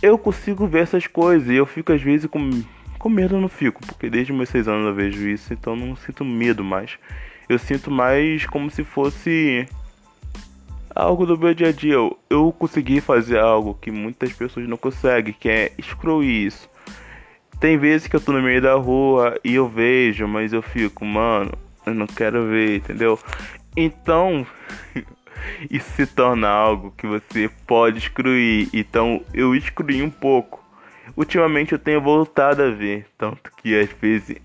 eu 0.02 0.16
consigo 0.18 0.66
ver 0.66 0.82
essas 0.82 1.06
coisas. 1.06 1.48
E 1.48 1.54
eu 1.54 1.66
fico 1.66 1.92
às 1.92 2.02
vezes 2.02 2.30
com, 2.30 2.62
com 2.98 3.08
medo, 3.08 3.36
eu 3.36 3.40
não 3.40 3.48
fico. 3.48 3.84
Porque 3.86 4.08
desde 4.10 4.32
meus 4.32 4.48
seis 4.48 4.68
anos 4.68 4.86
eu 4.86 4.94
vejo 4.94 5.28
isso, 5.28 5.52
então 5.52 5.74
não 5.74 5.96
sinto 5.96 6.24
medo 6.24 6.64
mais. 6.64 6.98
Eu 7.48 7.58
sinto 7.58 7.90
mais 7.90 8.46
como 8.46 8.70
se 8.70 8.84
fosse 8.84 9.66
algo 10.94 11.26
do 11.26 11.38
meu 11.38 11.54
dia 11.54 11.68
a 11.68 11.72
dia. 11.72 11.94
Eu, 11.94 12.18
eu 12.28 12.52
consegui 12.52 13.00
fazer 13.00 13.38
algo 13.38 13.74
que 13.80 13.90
muitas 13.90 14.32
pessoas 14.32 14.68
não 14.68 14.76
conseguem, 14.76 15.34
que 15.38 15.48
é 15.48 15.72
excluir 15.78 16.46
isso. 16.46 16.68
Tem 17.60 17.76
vezes 17.76 18.08
que 18.08 18.16
eu 18.16 18.20
tô 18.20 18.32
no 18.32 18.42
meio 18.42 18.62
da 18.62 18.74
rua 18.74 19.38
e 19.44 19.54
eu 19.54 19.68
vejo, 19.68 20.26
mas 20.26 20.52
eu 20.52 20.62
fico, 20.62 21.04
mano, 21.04 21.52
eu 21.84 21.94
não 21.94 22.06
quero 22.06 22.46
ver, 22.46 22.78
entendeu? 22.78 23.18
Então, 23.76 24.46
isso 25.70 25.90
se 25.92 26.06
torna 26.06 26.48
algo 26.48 26.94
que 26.96 27.06
você 27.06 27.50
pode 27.66 27.98
excluir. 27.98 28.68
Então, 28.72 29.22
eu 29.34 29.54
excluí 29.54 30.02
um 30.02 30.10
pouco. 30.10 30.64
Ultimamente 31.14 31.72
eu 31.72 31.78
tenho 31.78 32.00
voltado 32.00 32.62
a 32.62 32.70
ver, 32.70 33.06
tanto 33.18 33.50
que 33.56 33.78
às 33.78 33.90
vezes 34.00 34.38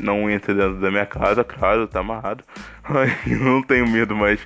não 0.00 0.28
entra 0.28 0.52
dentro 0.52 0.80
da 0.80 0.90
minha 0.90 1.06
casa, 1.06 1.44
claro, 1.44 1.86
tá 1.86 2.00
amarrado. 2.00 2.42
Eu 3.26 3.38
não 3.38 3.62
tenho 3.62 3.86
medo, 3.86 4.16
mas 4.16 4.40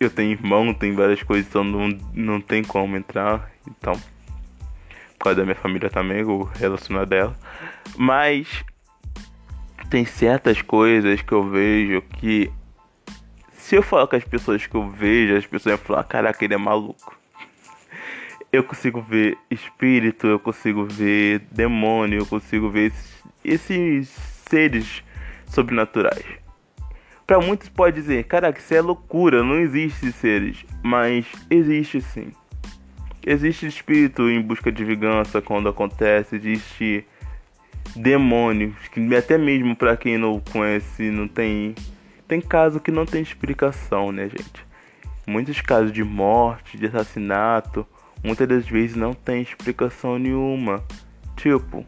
eu 0.00 0.08
tenho 0.08 0.30
irmão, 0.30 0.72
tem 0.72 0.94
várias 0.94 1.22
coisas, 1.22 1.48
então 1.48 1.64
não, 1.64 1.88
não 2.14 2.40
tem 2.40 2.62
como 2.62 2.96
entrar. 2.96 3.50
Então, 3.66 4.00
por 5.18 5.24
causa 5.24 5.40
da 5.40 5.44
minha 5.44 5.56
família 5.56 5.90
também, 5.90 6.22
o 6.22 6.42
relacionado 6.42 7.08
dela. 7.08 7.36
Mas 7.96 8.64
tem 9.90 10.04
certas 10.04 10.62
coisas 10.62 11.20
que 11.22 11.32
eu 11.32 11.42
vejo 11.48 12.02
que 12.02 12.50
se 13.52 13.76
eu 13.76 13.82
falar 13.82 14.06
com 14.06 14.16
as 14.16 14.24
pessoas 14.24 14.66
que 14.66 14.74
eu 14.74 14.88
vejo, 14.88 15.36
as 15.36 15.46
pessoas 15.46 15.76
vão 15.76 15.86
falar, 15.86 16.04
caraca, 16.04 16.42
ele 16.42 16.54
é 16.54 16.56
maluco. 16.56 17.16
Eu 18.50 18.64
consigo 18.64 19.02
ver 19.02 19.36
espírito, 19.50 20.26
eu 20.26 20.38
consigo 20.38 20.86
ver 20.86 21.40
demônio, 21.50 22.20
eu 22.20 22.26
consigo 22.26 22.70
ver 22.70 22.92
esses, 22.92 23.22
esses 23.44 24.08
seres 24.48 25.04
sobrenaturais. 25.48 26.24
Para 27.26 27.40
muitos 27.40 27.68
pode 27.68 27.96
dizer, 27.96 28.24
caraca, 28.24 28.58
isso 28.58 28.72
é 28.72 28.80
loucura, 28.80 29.42
não 29.42 29.58
existe 29.58 30.10
seres, 30.12 30.64
mas 30.82 31.26
existe 31.50 32.00
sim. 32.00 32.32
Existe 33.30 33.66
espírito 33.66 34.30
em 34.30 34.40
busca 34.40 34.72
de 34.72 34.82
vingança 34.82 35.42
quando 35.42 35.68
acontece, 35.68 36.36
existe 36.36 37.06
demônios, 37.94 38.74
que 38.90 39.14
até 39.14 39.36
mesmo 39.36 39.76
para 39.76 39.98
quem 39.98 40.16
não 40.16 40.40
conhece, 40.40 41.10
não 41.10 41.28
tem 41.28 41.74
tem 42.26 42.40
caso 42.40 42.80
que 42.80 42.90
não 42.90 43.04
tem 43.04 43.20
explicação, 43.20 44.10
né, 44.10 44.30
gente? 44.30 44.66
Muitos 45.26 45.60
casos 45.60 45.92
de 45.92 46.02
morte, 46.02 46.78
de 46.78 46.86
assassinato, 46.86 47.86
muitas 48.24 48.48
das 48.48 48.66
vezes 48.66 48.96
não 48.96 49.12
tem 49.12 49.42
explicação 49.42 50.18
nenhuma. 50.18 50.82
Tipo, 51.36 51.84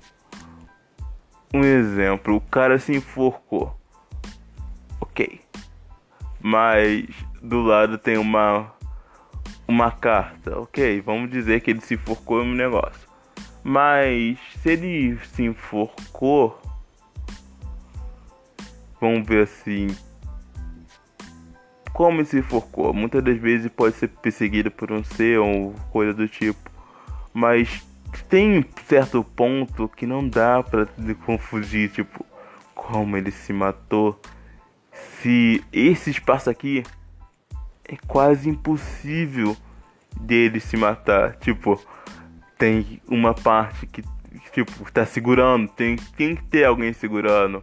um 1.54 1.64
exemplo, 1.64 2.36
o 2.36 2.40
cara 2.42 2.78
se 2.78 2.94
enforcou. 2.94 3.74
OK. 5.00 5.40
Mas 6.38 7.06
do 7.40 7.62
lado 7.62 7.96
tem 7.96 8.18
uma 8.18 8.78
uma 9.70 9.90
carta. 9.90 10.58
OK, 10.58 11.00
vamos 11.00 11.30
dizer 11.30 11.60
que 11.60 11.70
ele 11.70 11.80
se 11.80 11.94
enforcou 11.94 12.42
um 12.42 12.54
negócio. 12.54 13.08
Mas 13.62 14.38
se 14.60 14.70
ele 14.70 15.18
se 15.32 15.44
enforcou, 15.44 16.60
vamos 19.00 19.26
ver 19.26 19.44
assim, 19.44 19.86
como 21.92 22.18
ele 22.18 22.26
se 22.26 22.38
enforcou. 22.38 22.92
Muitas 22.92 23.22
das 23.22 23.38
vezes 23.38 23.70
pode 23.70 23.94
ser 23.94 24.08
perseguido 24.08 24.70
por 24.70 24.90
um 24.90 25.04
ser 25.04 25.38
ou 25.38 25.72
coisa 25.90 26.12
do 26.12 26.26
tipo, 26.26 26.70
mas 27.32 27.86
tem 28.28 28.64
certo 28.86 29.22
ponto 29.22 29.88
que 29.88 30.06
não 30.06 30.26
dá 30.28 30.62
para 30.62 30.88
confundir, 31.24 31.90
tipo, 31.90 32.26
como 32.74 33.16
ele 33.16 33.30
se 33.30 33.52
matou. 33.52 34.20
Se 34.92 35.62
esse 35.72 36.10
espaço 36.10 36.50
aqui 36.50 36.82
é 37.90 37.96
quase 38.06 38.48
impossível 38.48 39.56
dele 40.20 40.60
se 40.60 40.76
matar, 40.76 41.34
tipo, 41.36 41.80
tem 42.56 43.02
uma 43.08 43.34
parte 43.34 43.86
que 43.86 44.04
tipo 44.52 44.90
tá 44.92 45.04
segurando, 45.04 45.68
tem, 45.68 45.96
tem 46.16 46.36
que 46.36 46.44
ter 46.44 46.64
alguém 46.64 46.92
segurando. 46.92 47.62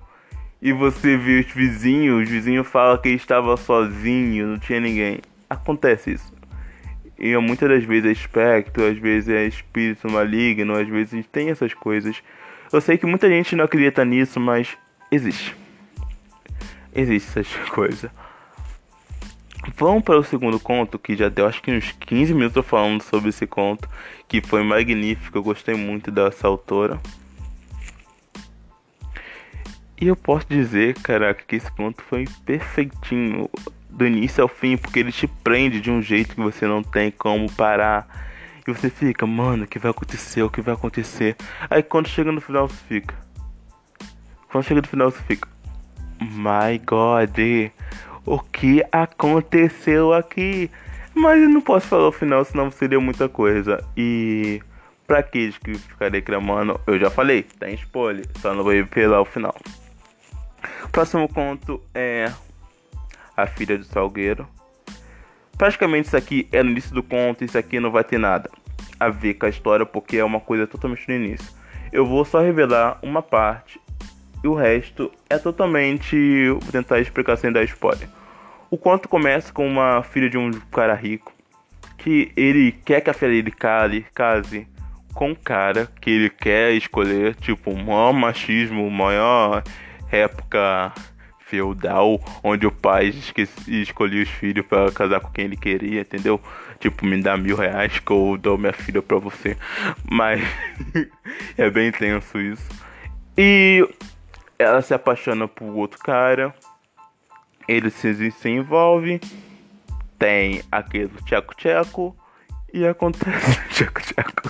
E 0.61 0.73
você 0.73 1.15
vê 1.15 1.39
os 1.39 1.51
vizinhos, 1.53 2.23
os 2.23 2.29
vizinhos 2.29 2.67
falam 2.67 2.97
que 2.97 3.07
ele 3.07 3.15
estava 3.15 3.55
sozinho, 3.55 4.47
não 4.47 4.59
tinha 4.59 4.79
ninguém. 4.79 5.19
Acontece 5.49 6.13
isso. 6.13 6.33
E 7.17 7.35
muitas 7.37 7.69
das 7.69 7.83
vezes 7.83 8.05
é 8.05 8.11
espectro, 8.11 8.85
às 8.85 8.97
vezes 8.97 9.29
é 9.29 9.45
espírito 9.45 10.11
maligno, 10.11 10.75
às 10.75 10.87
vezes 10.87 11.25
tem 11.27 11.49
essas 11.49 11.73
coisas. 11.73 12.21
Eu 12.71 12.81
sei 12.81 12.97
que 12.97 13.05
muita 13.05 13.29
gente 13.29 13.55
não 13.55 13.65
acredita 13.65 14.03
nisso, 14.03 14.39
mas 14.39 14.77
existe. 15.11 15.55
Existe 16.93 17.39
essas 17.39 17.69
coisas. 17.69 18.11
Vamos 19.77 20.03
para 20.03 20.17
o 20.17 20.23
segundo 20.23 20.59
conto, 20.59 20.97
que 20.97 21.15
já 21.15 21.29
deu 21.29 21.45
acho 21.45 21.61
que 21.61 21.71
uns 21.71 21.91
15 21.91 22.33
minutos 22.33 22.65
falando 22.65 23.03
sobre 23.03 23.29
esse 23.29 23.45
conto, 23.45 23.87
que 24.27 24.41
foi 24.41 24.63
magnífico, 24.63 25.37
eu 25.37 25.43
gostei 25.43 25.75
muito 25.75 26.09
dessa 26.09 26.47
autora. 26.47 26.99
E 30.01 30.07
eu 30.07 30.15
posso 30.15 30.47
dizer, 30.49 30.95
caraca, 30.95 31.43
que 31.47 31.55
esse 31.55 31.71
conto 31.71 32.01
foi 32.01 32.25
perfeitinho, 32.43 33.47
do 33.87 34.05
início 34.05 34.41
ao 34.41 34.47
fim, 34.47 34.77
porque 34.77 34.99
ele 34.99 35.11
te 35.11 35.27
prende 35.27 35.79
de 35.79 35.91
um 35.91 36.01
jeito 36.01 36.33
que 36.35 36.41
você 36.41 36.65
não 36.65 36.81
tem 36.81 37.11
como 37.11 37.51
parar. 37.51 38.07
E 38.67 38.71
você 38.71 38.89
fica, 38.89 39.25
mano, 39.25 39.63
o 39.63 39.67
que 39.67 39.79
vai 39.79 39.91
acontecer? 39.91 40.41
O 40.43 40.49
que 40.49 40.61
vai 40.61 40.73
acontecer? 40.73 41.35
Aí 41.69 41.81
quando 41.81 42.07
chega 42.07 42.31
no 42.31 42.41
final 42.41 42.67
você 42.67 42.83
fica. 42.87 43.15
Quando 44.51 44.65
chega 44.65 44.81
no 44.81 44.87
final 44.87 45.11
você 45.11 45.21
fica. 45.23 45.47
My 46.19 46.77
God, 46.83 47.71
o 48.27 48.39
que 48.39 48.83
aconteceu 48.91 50.13
aqui. 50.13 50.69
Mas 51.15 51.41
eu 51.41 51.49
não 51.49 51.61
posso 51.61 51.87
falar 51.87 52.09
o 52.09 52.11
final, 52.11 52.43
senão 52.43 52.69
seria 52.69 52.99
muita 52.99 53.27
coisa. 53.29 53.83
E 53.95 54.61
para 55.07 55.19
aqueles 55.19 55.57
que 55.57 55.73
ficarem 55.73 56.19
reclamando, 56.19 56.79
eu 56.85 56.99
já 56.99 57.09
falei, 57.09 57.41
tem 57.43 57.73
spoiler, 57.75 58.25
só 58.39 58.53
não 58.53 58.63
vou 58.63 58.73
revelar 58.73 59.21
o 59.21 59.25
final. 59.25 59.55
Próximo 60.91 61.27
conto 61.29 61.81
é 61.95 62.31
A 63.35 63.47
Filha 63.47 63.77
do 63.77 63.85
Salgueiro. 63.85 64.45
Praticamente 65.57 66.07
isso 66.07 66.17
aqui 66.17 66.47
é 66.51 66.61
no 66.61 66.69
início 66.69 66.93
do 66.93 67.01
conto, 67.01 67.43
isso 67.43 67.57
aqui 67.57 67.79
não 67.79 67.89
vai 67.89 68.03
ter 68.03 68.19
nada 68.19 68.49
a 68.99 69.09
ver 69.09 69.35
com 69.35 69.45
a 69.45 69.49
história, 69.49 69.85
porque 69.85 70.17
é 70.17 70.23
uma 70.23 70.39
coisa 70.39 70.67
totalmente 70.67 71.07
no 71.07 71.15
início. 71.15 71.47
Eu 71.91 72.05
vou 72.05 72.25
só 72.25 72.41
revelar 72.41 72.99
uma 73.01 73.21
parte 73.21 73.79
e 74.43 74.47
o 74.47 74.53
resto 74.53 75.11
é 75.29 75.37
totalmente. 75.37 76.49
Vou 76.49 76.71
tentar 76.71 76.99
explicar 76.99 77.37
sem 77.37 77.51
dar 77.51 77.63
spoiler. 77.63 78.07
O 78.69 78.77
conto 78.77 79.07
começa 79.07 79.51
com 79.53 79.67
uma 79.67 80.03
filha 80.03 80.29
de 80.29 80.37
um 80.37 80.51
cara 80.71 80.93
rico 80.93 81.33
que 81.97 82.31
ele 82.37 82.71
quer 82.71 83.01
que 83.01 83.09
a 83.09 83.13
filha 83.13 83.31
dele 83.31 83.51
case, 83.51 84.05
case 84.13 84.67
com 85.13 85.31
um 85.31 85.35
cara 85.35 85.89
que 85.99 86.11
ele 86.11 86.29
quer 86.29 86.73
escolher, 86.73 87.33
tipo, 87.35 87.71
o 87.71 87.77
maior 87.77 88.13
machismo, 88.13 88.89
maior 88.89 89.63
época 90.11 90.93
feudal, 91.39 92.19
onde 92.43 92.67
o 92.67 92.71
pai 92.71 93.13
escolhia 93.67 94.21
os 94.21 94.29
filhos 94.29 94.65
para 94.65 94.91
casar 94.91 95.19
com 95.21 95.31
quem 95.31 95.45
ele 95.45 95.57
queria, 95.57 96.01
entendeu? 96.01 96.39
Tipo, 96.79 97.05
me 97.05 97.21
dá 97.21 97.35
mil 97.35 97.55
reais 97.55 97.97
que 97.99 98.11
eu 98.11 98.37
dou 98.39 98.57
minha 98.57 98.73
filha 98.73 99.01
pra 99.01 99.17
você. 99.17 99.57
Mas 100.09 100.41
é 101.57 101.69
bem 101.69 101.91
tenso 101.91 102.39
isso. 102.39 102.69
E 103.35 103.87
ela 104.59 104.81
se 104.81 104.93
apaixona 104.93 105.47
por 105.47 105.65
outro 105.75 105.99
cara 105.99 106.53
ele 107.67 107.89
se, 107.89 108.31
se 108.31 108.49
envolve, 108.49 109.19
tem 110.17 110.61
aquele 110.71 111.11
tcheco-tcheco 111.25 112.15
e 112.73 112.87
acontece 112.87 113.59
tcheco-tcheco. 113.69 114.49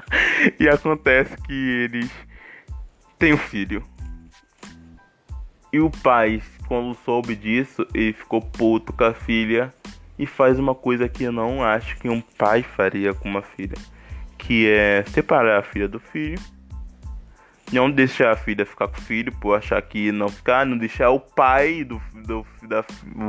e 0.58 0.68
acontece 0.68 1.36
que 1.42 1.52
eles 1.52 2.10
têm 3.18 3.34
um 3.34 3.38
filho. 3.38 3.82
E 5.72 5.80
o 5.80 5.90
pai, 5.90 6.40
quando 6.66 6.94
soube 7.04 7.34
disso, 7.34 7.86
ele 7.92 8.12
ficou 8.12 8.40
puto 8.40 8.92
com 8.92 9.04
a 9.04 9.12
filha 9.12 9.74
e 10.18 10.24
faz 10.24 10.58
uma 10.58 10.74
coisa 10.74 11.08
que 11.08 11.24
eu 11.24 11.32
não 11.32 11.62
acho 11.62 11.98
que 11.98 12.08
um 12.08 12.20
pai 12.20 12.62
faria 12.62 13.12
com 13.12 13.28
uma 13.28 13.42
filha, 13.42 13.76
que 14.38 14.70
é 14.70 15.04
separar 15.08 15.58
a 15.58 15.62
filha 15.62 15.88
do 15.88 15.98
filho 15.98 16.40
não 17.72 17.90
deixar 17.90 18.32
a 18.32 18.36
filha 18.36 18.64
ficar 18.64 18.88
com 18.88 18.98
o 18.98 19.02
filho, 19.02 19.32
por 19.32 19.56
achar 19.56 19.80
que 19.82 20.12
não 20.12 20.28
ficar, 20.28 20.66
não 20.66 20.76
deixar 20.76 21.10
o 21.10 21.20
pai 21.20 21.84
do, 21.84 22.00
do, 22.26 22.46
da, 22.62 22.84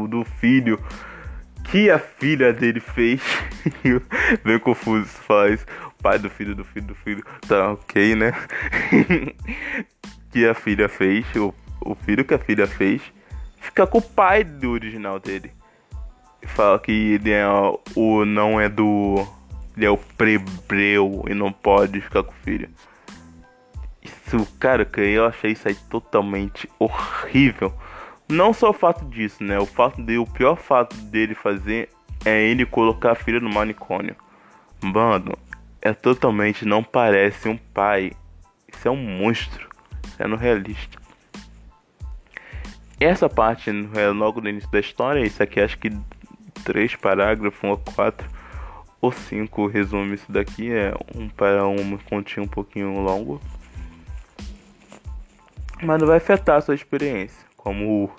do 0.08 0.24
filho 0.24 0.80
que 1.65 1.89
a 1.89 2.00
filha 2.00 2.54
dele 2.54 2.80
fez. 2.80 3.21
Bem 4.43 4.60
confuso 4.60 5.08
faz. 5.08 5.65
Pai 6.02 6.19
do 6.19 6.30
filho, 6.30 6.56
do 6.56 6.63
filho, 6.63 6.88
do 6.88 6.95
filho. 6.95 7.24
Tá 7.48 7.71
ok, 7.71 8.15
né? 8.15 8.34
que 10.32 10.45
a 10.45 10.54
filha 10.54 10.88
fez, 10.88 11.26
o, 11.36 11.54
o 11.82 11.95
filho 11.95 12.24
que 12.24 12.34
a 12.34 12.39
filha 12.39 12.67
fez, 12.67 13.02
fica 13.60 13.88
com 13.88 13.98
o 13.98 14.02
pai 14.02 14.43
do 14.43 14.71
original 14.71 15.19
dele. 15.19 15.52
fala 16.45 16.78
que 16.80 16.91
ele 16.91 17.32
é 17.32 17.45
o 17.95 18.26
não 18.26 18.60
é 18.60 18.69
do 18.69 19.26
ele 19.76 19.86
é 19.86 19.89
o 19.89 19.98
prebreu 19.98 21.26
e 21.28 21.34
não 21.34 21.52
pode 21.52 22.00
ficar 22.02 22.24
com 22.24 22.32
o 22.32 22.43
filho. 22.43 22.69
Isso, 24.36 24.54
cara, 24.60 24.84
que 24.84 25.00
eu 25.00 25.26
achei 25.26 25.52
isso 25.52 25.67
aí 25.67 25.76
totalmente 25.89 26.69
horrível. 26.78 27.74
Não 28.28 28.54
só 28.54 28.71
o 28.71 28.74
fato 28.74 29.06
disso, 29.06 29.43
né? 29.43 29.58
O 29.60 29.65
fato 29.65 30.02
de 30.02 30.17
o 30.17 30.26
pior 30.26 30.58
fato 30.58 30.95
dele 30.95 31.34
fazer 31.34 31.89
é 32.26 32.43
ele 32.43 32.65
colocar 32.65 33.12
a 33.12 33.15
filha 33.15 33.39
no 33.39 33.50
manicômio. 33.50 34.15
Mano, 34.82 35.38
é 35.82 35.93
totalmente 35.93 36.65
não 36.65 36.84
parece 36.84 37.48
um 37.48 37.56
pai. 37.56 38.12
Isso 38.67 38.88
é 38.88 38.91
um 38.91 38.98
monstro. 38.98 39.69
Sendo 40.17 40.36
realista. 40.36 41.00
Essa 43.00 43.30
parte 43.30 43.69
é 43.95 44.08
logo 44.08 44.41
no 44.41 44.50
início 44.50 44.69
da 44.69 44.80
história. 44.80 45.26
Isso 45.26 45.41
aqui 45.41 45.60
acho 45.62 45.78
que 45.78 45.91
três 46.63 46.95
parágrafos, 46.95 47.63
um 47.63 47.69
ou 47.69 47.78
quatro 47.78 48.28
ou 49.00 49.12
cinco 49.12 49.67
resume 49.67 50.15
isso 50.15 50.32
daqui. 50.32 50.71
É 50.71 50.93
um 51.15 51.30
para 51.30 51.67
um 51.67 51.98
continho 51.98 52.45
um 52.45 52.50
pouquinho 52.50 53.00
longo. 53.00 53.39
Mas 55.82 56.00
não 56.00 56.08
vai 56.08 56.18
afetar 56.18 56.58
a 56.58 56.62
sua 56.62 56.76
experiência. 56.76 57.46
Como 57.58 58.10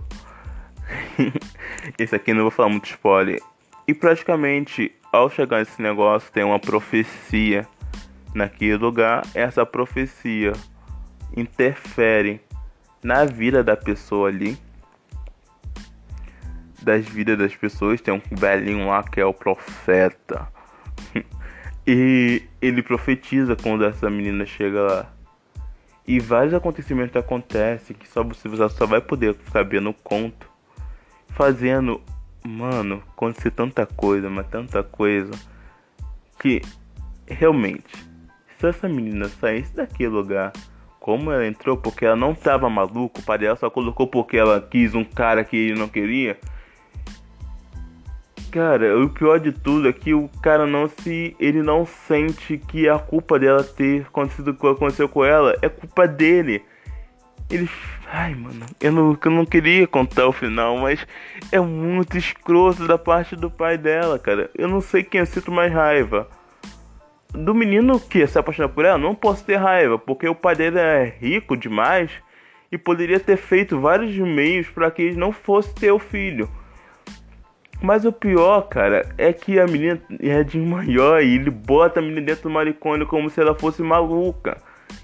esse 1.99 2.14
aqui 2.14 2.33
não 2.33 2.42
vou 2.42 2.51
falar 2.51 2.69
muito 2.69 2.87
spoiler. 2.87 3.40
E 3.88 3.95
praticamente 3.95 4.92
ao 5.12 5.31
chegar 5.31 5.59
nesse 5.59 5.81
negócio 5.81 6.31
tem 6.33 6.45
uma 6.45 6.59
profecia 6.59 7.66
naquele 8.35 8.77
lugar. 8.77 9.27
Essa 9.35 9.64
profecia 9.64 10.53
interfere 11.37 12.40
na 13.03 13.25
vida 13.25 13.62
da 13.62 13.77
pessoa 13.77 14.29
ali. 14.29 14.59
Das 16.83 17.07
vidas 17.07 17.38
das 17.38 17.55
pessoas. 17.55 18.01
Tem 18.01 18.12
um 18.12 18.21
velhinho 18.33 18.88
lá 18.88 19.03
que 19.03 19.21
é 19.21 19.25
o 19.25 19.33
profeta. 19.33 20.49
e 21.87 22.42
ele 22.61 22.83
profetiza 22.83 23.57
quando 23.57 23.85
essa 23.85 24.11
menina 24.11 24.45
chega 24.45 24.83
lá. 24.83 25.15
E 26.07 26.21
vários 26.21 26.55
acontecimentos 26.55 27.16
acontecem 27.16 27.97
que 27.97 28.09
só 28.09 28.23
você 28.23 28.49
só 28.69 28.87
vai 28.87 29.01
poder 29.01 29.37
saber 29.51 29.81
no 29.81 29.92
conto. 29.92 30.49
Fazendo, 31.29 32.01
mano, 32.45 33.03
acontecer 33.12 33.51
tanta 33.51 33.85
coisa, 33.85 34.31
mas 34.31 34.47
tanta 34.47 34.83
coisa. 34.83 35.33
Que 36.38 36.62
realmente, 37.27 37.92
se 38.59 38.66
essa 38.69 38.88
menina 38.88 39.29
saísse 39.29 39.75
daquele 39.75 40.11
lugar 40.11 40.53
como 41.01 41.31
ela 41.31 41.47
entrou, 41.47 41.77
porque 41.77 42.05
ela 42.05 42.16
não 42.16 42.35
tava 42.35 42.69
maluco, 42.69 43.21
o 43.21 43.23
pai 43.23 43.38
dela 43.38 43.57
só 43.57 43.71
colocou 43.71 44.07
porque 44.07 44.37
ela 44.37 44.61
quis 44.61 44.95
um 44.95 45.05
cara 45.05 45.45
que 45.45 45.57
ele 45.57 45.79
não 45.79 45.88
queria. 45.88 46.38
Cara, 48.57 48.99
o 48.99 49.11
pior 49.11 49.38
de 49.38 49.53
tudo 49.53 49.87
é 49.87 49.92
que 49.92 50.14
o 50.14 50.31
cara 50.42 50.66
não 50.66 50.88
se. 50.88 51.37
Ele 51.38 51.62
não 51.62 51.85
sente 51.85 52.57
que 52.57 52.88
a 52.88 52.99
culpa 52.99 53.38
dela 53.38 53.62
ter 53.62 54.07
acontecido 54.07 54.53
o 54.53 54.55
que 54.55 54.66
aconteceu 54.66 55.07
com 55.11 55.23
ela 55.23 55.55
é 55.61 55.69
culpa 55.69 56.09
dele. 56.09 56.64
Ele. 57.51 57.69
Ai, 58.11 58.35
mano, 58.35 58.64
eu 58.81 58.90
não, 58.90 59.19
eu 59.23 59.31
não 59.31 59.45
queria 59.45 59.87
contar 59.87 60.27
o 60.27 60.33
final, 60.33 60.79
mas 60.79 61.07
é 61.53 61.61
muito 61.61 62.16
escroto 62.16 62.87
da 62.87 62.97
parte 62.97 63.37
do 63.37 63.51
pai 63.51 63.77
dela, 63.77 64.19
cara. 64.19 64.49
Eu 64.55 64.69
não 64.69 64.81
sei 64.81 65.05
quem 65.05 65.21
eu 65.21 65.27
sinto 65.27 65.53
mais 65.53 65.71
raiva. 65.71 66.27
Do 67.35 67.55
menino 67.55 68.01
que 68.01 68.27
se 68.27 68.38
apaixonar 68.38 68.71
por 68.71 68.87
ela, 68.87 68.97
não 68.97 69.14
posso 69.14 69.45
ter 69.45 69.57
raiva, 69.57 69.99
porque 69.99 70.27
o 70.27 70.35
pai 70.35 70.57
dele 70.57 70.79
é 70.79 71.14
rico 71.21 71.59
demais 71.59 72.11
e 72.73 72.79
poderia 72.79 73.21
ter 73.21 73.37
feito 73.37 73.79
vários 73.79 74.16
meios 74.16 74.66
para 74.71 74.90
que 74.90 75.03
ele 75.03 75.16
não 75.16 75.31
fosse 75.31 75.75
ter 75.75 75.92
o 75.92 75.99
filho. 75.99 76.49
Mas 77.81 78.05
o 78.05 78.12
pior, 78.12 78.62
cara, 78.62 79.07
é 79.19 79.33
que 79.33 79.61
a 79.61 79.67
menina 79.67 80.01
é 80.21 80.43
de 80.43 80.59
maior 80.59 81.23
e 81.23 81.35
ele 81.35 81.51
bota 81.51 82.01
a 82.01 82.03
menina 82.03 82.23
dentro 82.23 82.45
do 82.45 82.51
manicômio 82.51 83.07
como 83.07 83.29
se 83.29 83.41
ela 83.41 83.55
fosse 83.55 83.83
maluca. 83.83 84.59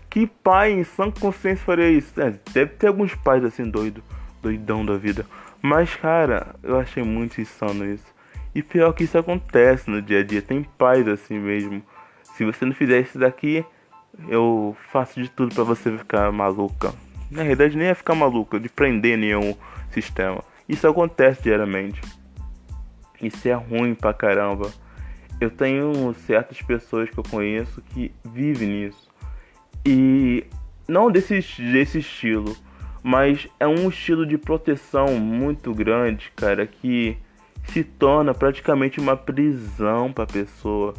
Que 0.09 0.27
pai 0.27 0.73
em 0.73 0.85
sã 0.85 1.11
consciência 1.11 1.65
faria 1.65 1.89
isso? 1.89 2.21
É, 2.21 2.35
deve 2.53 2.73
ter 2.73 2.89
alguns 2.89 3.15
pais 3.15 3.45
assim 3.45 3.65
doido, 3.65 4.03
doidão 4.43 4.85
da 4.85 4.97
vida. 4.97 5.27
Mas, 5.61 5.95
cara, 5.95 6.55
eu 6.63 6.79
achei 6.79 7.03
muito 7.03 7.41
insano 7.41 7.85
isso. 7.85 8.13
E 8.55 8.63
pior 8.63 8.93
que 8.93 9.05
isso 9.05 9.17
acontece 9.17 9.89
no 9.89 10.03
dia 10.03 10.21
a 10.21 10.23
dia. 10.25 10.43
Tem 10.43 10.63
pais 10.77 11.07
assim 11.09 11.39
mesmo. 11.39 11.83
Se 12.35 12.45
você 12.45 12.65
não 12.65 12.75
fizer 12.75 13.01
isso 13.01 13.19
daqui, 13.19 13.65
eu 14.29 14.77
faço 14.91 15.23
de 15.23 15.31
tudo 15.31 15.55
para 15.55 15.65
você 15.65 15.97
ficar 15.97 16.31
maluca. 16.33 16.93
Na 17.31 17.43
realidade, 17.43 17.77
nem 17.77 17.89
é 17.89 17.95
ficar 17.95 18.15
maluca, 18.15 18.61
de 18.61 18.69
prender 18.69 19.17
nenhum 19.17 19.55
sistema. 19.91 20.43
Isso 20.69 20.87
acontece 20.87 21.43
diariamente. 21.43 22.01
Isso 23.23 23.49
é 23.49 23.53
ruim 23.55 23.95
pra 23.95 24.13
caramba. 24.13 24.71
Eu 25.41 25.51
tenho 25.51 26.13
certas 26.27 26.61
pessoas 26.61 27.09
que 27.09 27.19
eu 27.19 27.25
conheço 27.25 27.81
que 27.83 28.13
vivem 28.25 28.69
nisso. 28.69 29.09
E 29.87 30.45
não 30.87 31.11
desse, 31.11 31.41
desse 31.59 31.99
estilo, 31.99 32.57
mas 33.03 33.49
é 33.59 33.67
um 33.67 33.89
estilo 33.89 34.27
de 34.27 34.39
proteção 34.39 35.15
muito 35.19 35.75
grande, 35.75 36.33
cara, 36.37 36.67
que 36.67 37.17
se 37.65 37.83
torna 37.83 38.35
praticamente 38.35 39.01
uma 39.01 39.17
prisão 39.17 40.13
para 40.13 40.25
a 40.25 40.27
pessoa. 40.27 40.95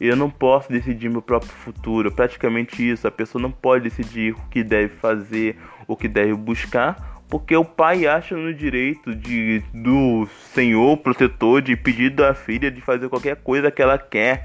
Eu 0.00 0.16
não 0.16 0.28
posso 0.28 0.70
decidir 0.70 1.08
meu 1.08 1.22
próprio 1.22 1.52
futuro, 1.52 2.10
praticamente 2.10 2.88
isso. 2.88 3.06
A 3.06 3.10
pessoa 3.10 3.40
não 3.40 3.50
pode 3.50 3.84
decidir 3.84 4.34
o 4.34 4.48
que 4.50 4.64
deve 4.64 4.88
fazer, 4.96 5.56
o 5.86 5.96
que 5.96 6.08
deve 6.08 6.34
buscar, 6.34 7.13
porque 7.34 7.56
o 7.56 7.64
pai 7.64 8.06
acha 8.06 8.36
no 8.36 8.54
direito 8.54 9.12
de 9.12 9.60
do 9.74 10.24
senhor 10.52 10.96
protetor 10.98 11.60
de 11.60 11.74
pedir 11.74 12.10
da 12.10 12.32
filha 12.32 12.70
de 12.70 12.80
fazer 12.80 13.08
qualquer 13.08 13.34
coisa 13.34 13.72
que 13.72 13.82
ela 13.82 13.98
quer. 13.98 14.44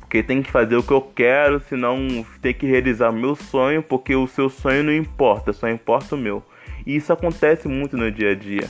Porque 0.00 0.22
tem 0.22 0.42
que 0.42 0.50
fazer 0.50 0.76
o 0.76 0.82
que 0.82 0.92
eu 0.92 1.00
quero, 1.00 1.58
senão 1.60 1.96
tem 2.42 2.52
que 2.52 2.66
realizar 2.66 3.10
meu 3.10 3.34
sonho, 3.34 3.82
porque 3.82 4.14
o 4.14 4.26
seu 4.26 4.50
sonho 4.50 4.84
não 4.84 4.92
importa, 4.92 5.50
só 5.54 5.66
importa 5.66 6.14
o 6.14 6.18
meu. 6.18 6.44
E 6.84 6.96
isso 6.96 7.10
acontece 7.10 7.68
muito 7.68 7.96
no 7.96 8.12
dia 8.12 8.32
a 8.32 8.34
dia. 8.34 8.68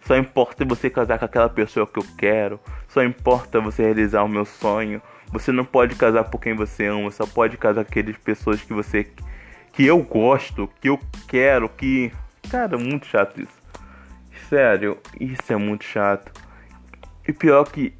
Só 0.00 0.16
importa 0.16 0.64
você 0.64 0.90
casar 0.90 1.16
com 1.16 1.24
aquela 1.24 1.48
pessoa 1.48 1.86
que 1.86 2.00
eu 2.00 2.06
quero, 2.18 2.58
só 2.88 3.04
importa 3.04 3.60
você 3.60 3.84
realizar 3.84 4.24
o 4.24 4.28
meu 4.28 4.44
sonho. 4.44 5.00
Você 5.30 5.52
não 5.52 5.64
pode 5.64 5.94
casar 5.94 6.24
por 6.24 6.40
quem 6.40 6.52
você 6.52 6.86
ama, 6.86 7.12
só 7.12 7.28
pode 7.28 7.56
casar 7.58 7.84
com 7.84 7.90
aquelas 7.92 8.16
pessoas 8.16 8.60
que 8.60 8.72
você 8.72 9.06
que 9.72 9.86
eu 9.86 10.00
gosto, 10.02 10.68
que 10.80 10.88
eu 10.88 10.98
quero, 11.28 11.68
que 11.68 12.12
Cara, 12.50 12.76
muito 12.76 13.06
chato 13.06 13.40
isso. 13.40 13.64
Sério, 14.48 14.98
isso 15.18 15.52
é 15.52 15.56
muito 15.56 15.84
chato. 15.84 16.32
E 17.26 17.32
pior 17.32 17.64
que 17.64 17.94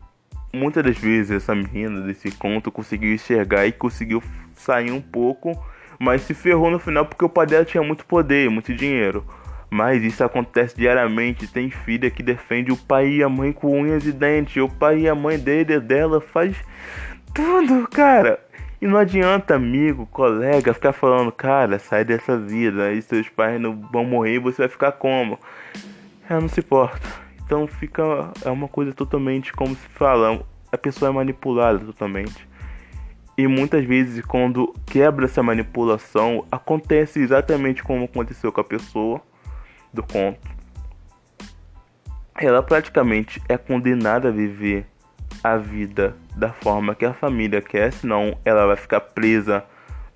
muitas 0.52 0.84
das 0.84 0.98
vezes 0.98 1.30
essa 1.30 1.54
menina 1.54 2.00
desse 2.02 2.30
conto 2.30 2.70
conseguiu 2.70 3.14
enxergar 3.14 3.66
e 3.66 3.72
conseguiu 3.72 4.22
sair 4.54 4.92
um 4.92 5.00
pouco, 5.00 5.52
mas 5.98 6.22
se 6.22 6.34
ferrou 6.34 6.70
no 6.70 6.78
final 6.78 7.06
porque 7.06 7.24
o 7.24 7.28
pai 7.28 7.46
dela 7.46 7.64
tinha 7.64 7.82
muito 7.82 8.04
poder, 8.06 8.50
muito 8.50 8.74
dinheiro. 8.74 9.24
Mas 9.70 10.04
isso 10.04 10.22
acontece 10.22 10.76
diariamente. 10.76 11.48
Tem 11.48 11.68
filha 11.68 12.08
que 12.08 12.22
defende 12.22 12.70
o 12.70 12.76
pai 12.76 13.08
e 13.08 13.22
a 13.24 13.28
mãe 13.28 13.52
com 13.52 13.80
unhas 13.80 14.06
e 14.06 14.12
dentes. 14.12 14.62
O 14.62 14.68
pai 14.68 15.00
e 15.00 15.08
a 15.08 15.16
mãe 15.16 15.36
dele 15.36 15.80
dela 15.80 16.20
faz 16.20 16.56
tudo, 17.34 17.88
cara. 17.88 18.38
E 18.84 18.86
não 18.86 18.98
adianta, 18.98 19.54
amigo, 19.54 20.04
colega, 20.04 20.74
ficar 20.74 20.92
falando, 20.92 21.32
cara, 21.32 21.78
sai 21.78 22.04
dessa 22.04 22.36
vida, 22.36 22.84
aí 22.84 23.00
seus 23.00 23.26
pais 23.30 23.58
não 23.58 23.80
vão 23.90 24.04
morrer 24.04 24.38
você 24.38 24.58
vai 24.58 24.68
ficar 24.68 24.92
como? 24.92 25.38
Ela 26.28 26.42
não 26.42 26.50
se 26.50 26.60
importa. 26.60 27.00
Então 27.42 27.66
fica. 27.66 28.30
É 28.44 28.50
uma 28.50 28.68
coisa 28.68 28.92
totalmente 28.92 29.54
como 29.54 29.74
se 29.74 29.88
fala, 29.88 30.44
a 30.70 30.76
pessoa 30.76 31.08
é 31.08 31.14
manipulada 31.14 31.78
totalmente. 31.78 32.46
E 33.38 33.46
muitas 33.46 33.82
vezes, 33.86 34.22
quando 34.22 34.74
quebra 34.84 35.24
essa 35.24 35.42
manipulação, 35.42 36.44
acontece 36.52 37.20
exatamente 37.20 37.82
como 37.82 38.04
aconteceu 38.04 38.52
com 38.52 38.60
a 38.60 38.64
pessoa 38.64 39.18
do 39.94 40.02
conto. 40.02 40.46
Ela 42.38 42.62
praticamente 42.62 43.40
é 43.48 43.56
condenada 43.56 44.28
a 44.28 44.30
viver 44.30 44.86
a 45.42 45.56
vida 45.56 46.16
da 46.36 46.50
forma 46.50 46.94
que 46.94 47.04
a 47.04 47.12
família 47.12 47.60
quer, 47.60 47.92
senão 47.92 48.36
ela 48.44 48.66
vai 48.66 48.76
ficar 48.76 49.00
presa 49.00 49.64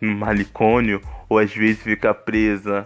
no 0.01 0.15
manicômio 0.15 1.01
ou 1.29 1.39
às 1.39 1.55
vezes 1.55 1.83
ficar 1.83 2.15
presa 2.15 2.85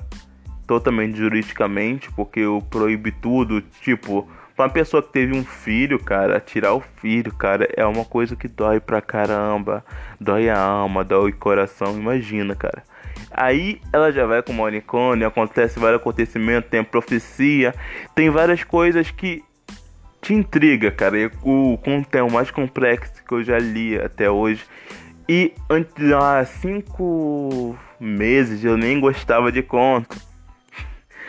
totalmente 0.67 1.17
juridicamente, 1.17 2.11
porque 2.13 2.41
eu 2.41 2.65
proíbe 2.71 3.13
tudo, 3.13 3.61
tipo, 3.61 4.29
pra 4.57 4.67
uma 4.67 4.71
pessoa 4.71 5.03
que 5.03 5.13
teve 5.13 5.37
um 5.37 5.45
filho, 5.45 5.99
cara, 5.99 6.41
tirar 6.41 6.75
o 6.75 6.83
filho, 6.97 7.33
cara, 7.35 7.69
é 7.77 7.85
uma 7.85 8.05
coisa 8.05 8.37
que 8.37 8.49
dói 8.49 8.81
pra 8.81 9.01
caramba, 9.01 9.85
dói 10.21 10.49
a 10.49 10.59
alma, 10.59 11.05
dói 11.05 11.31
o 11.31 11.37
coração, 11.37 11.99
imagina, 11.99 12.55
cara. 12.55 12.83
Aí 13.31 13.81
ela 13.93 14.13
já 14.13 14.27
vai 14.27 14.43
com 14.43 14.53
o 14.53 14.57
manicômio, 14.57 15.27
acontece 15.27 15.79
vários 15.79 16.01
acontecimentos, 16.01 16.71
tem 16.71 16.81
a 16.81 16.85
profecia, 16.85 17.75
tem 18.15 18.31
várias 18.31 18.63
coisas 18.63 19.11
que 19.11 19.43
te 20.23 20.33
intriga, 20.33 20.91
cara. 20.91 21.19
E 21.19 21.31
o 21.43 21.77
conto 21.85 22.15
é 22.15 22.23
o 22.23 22.31
mais 22.31 22.51
complexo 22.51 23.23
que 23.27 23.35
eu 23.35 23.43
já 23.43 23.59
li 23.59 23.99
até 23.99 24.31
hoje. 24.31 24.65
E 25.29 25.53
antes, 25.69 26.13
há 26.13 26.45
cinco 26.45 27.77
meses 28.01 28.65
eu 28.65 28.77
nem 28.77 29.01
gostava 29.01 29.51
de 29.53 29.63
conto. 29.63 30.17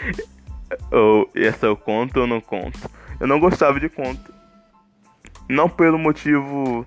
ou 0.91 1.29
esse 1.35 1.65
é 1.65 1.69
o 1.69 1.75
conto 1.75 2.21
ou 2.21 2.27
não 2.27 2.39
conto? 2.39 2.79
Eu 3.19 3.27
não 3.27 3.39
gostava 3.39 3.79
de 3.79 3.89
conto. 3.89 4.31
Não 5.49 5.67
pelo 5.67 5.97
motivo. 5.97 6.85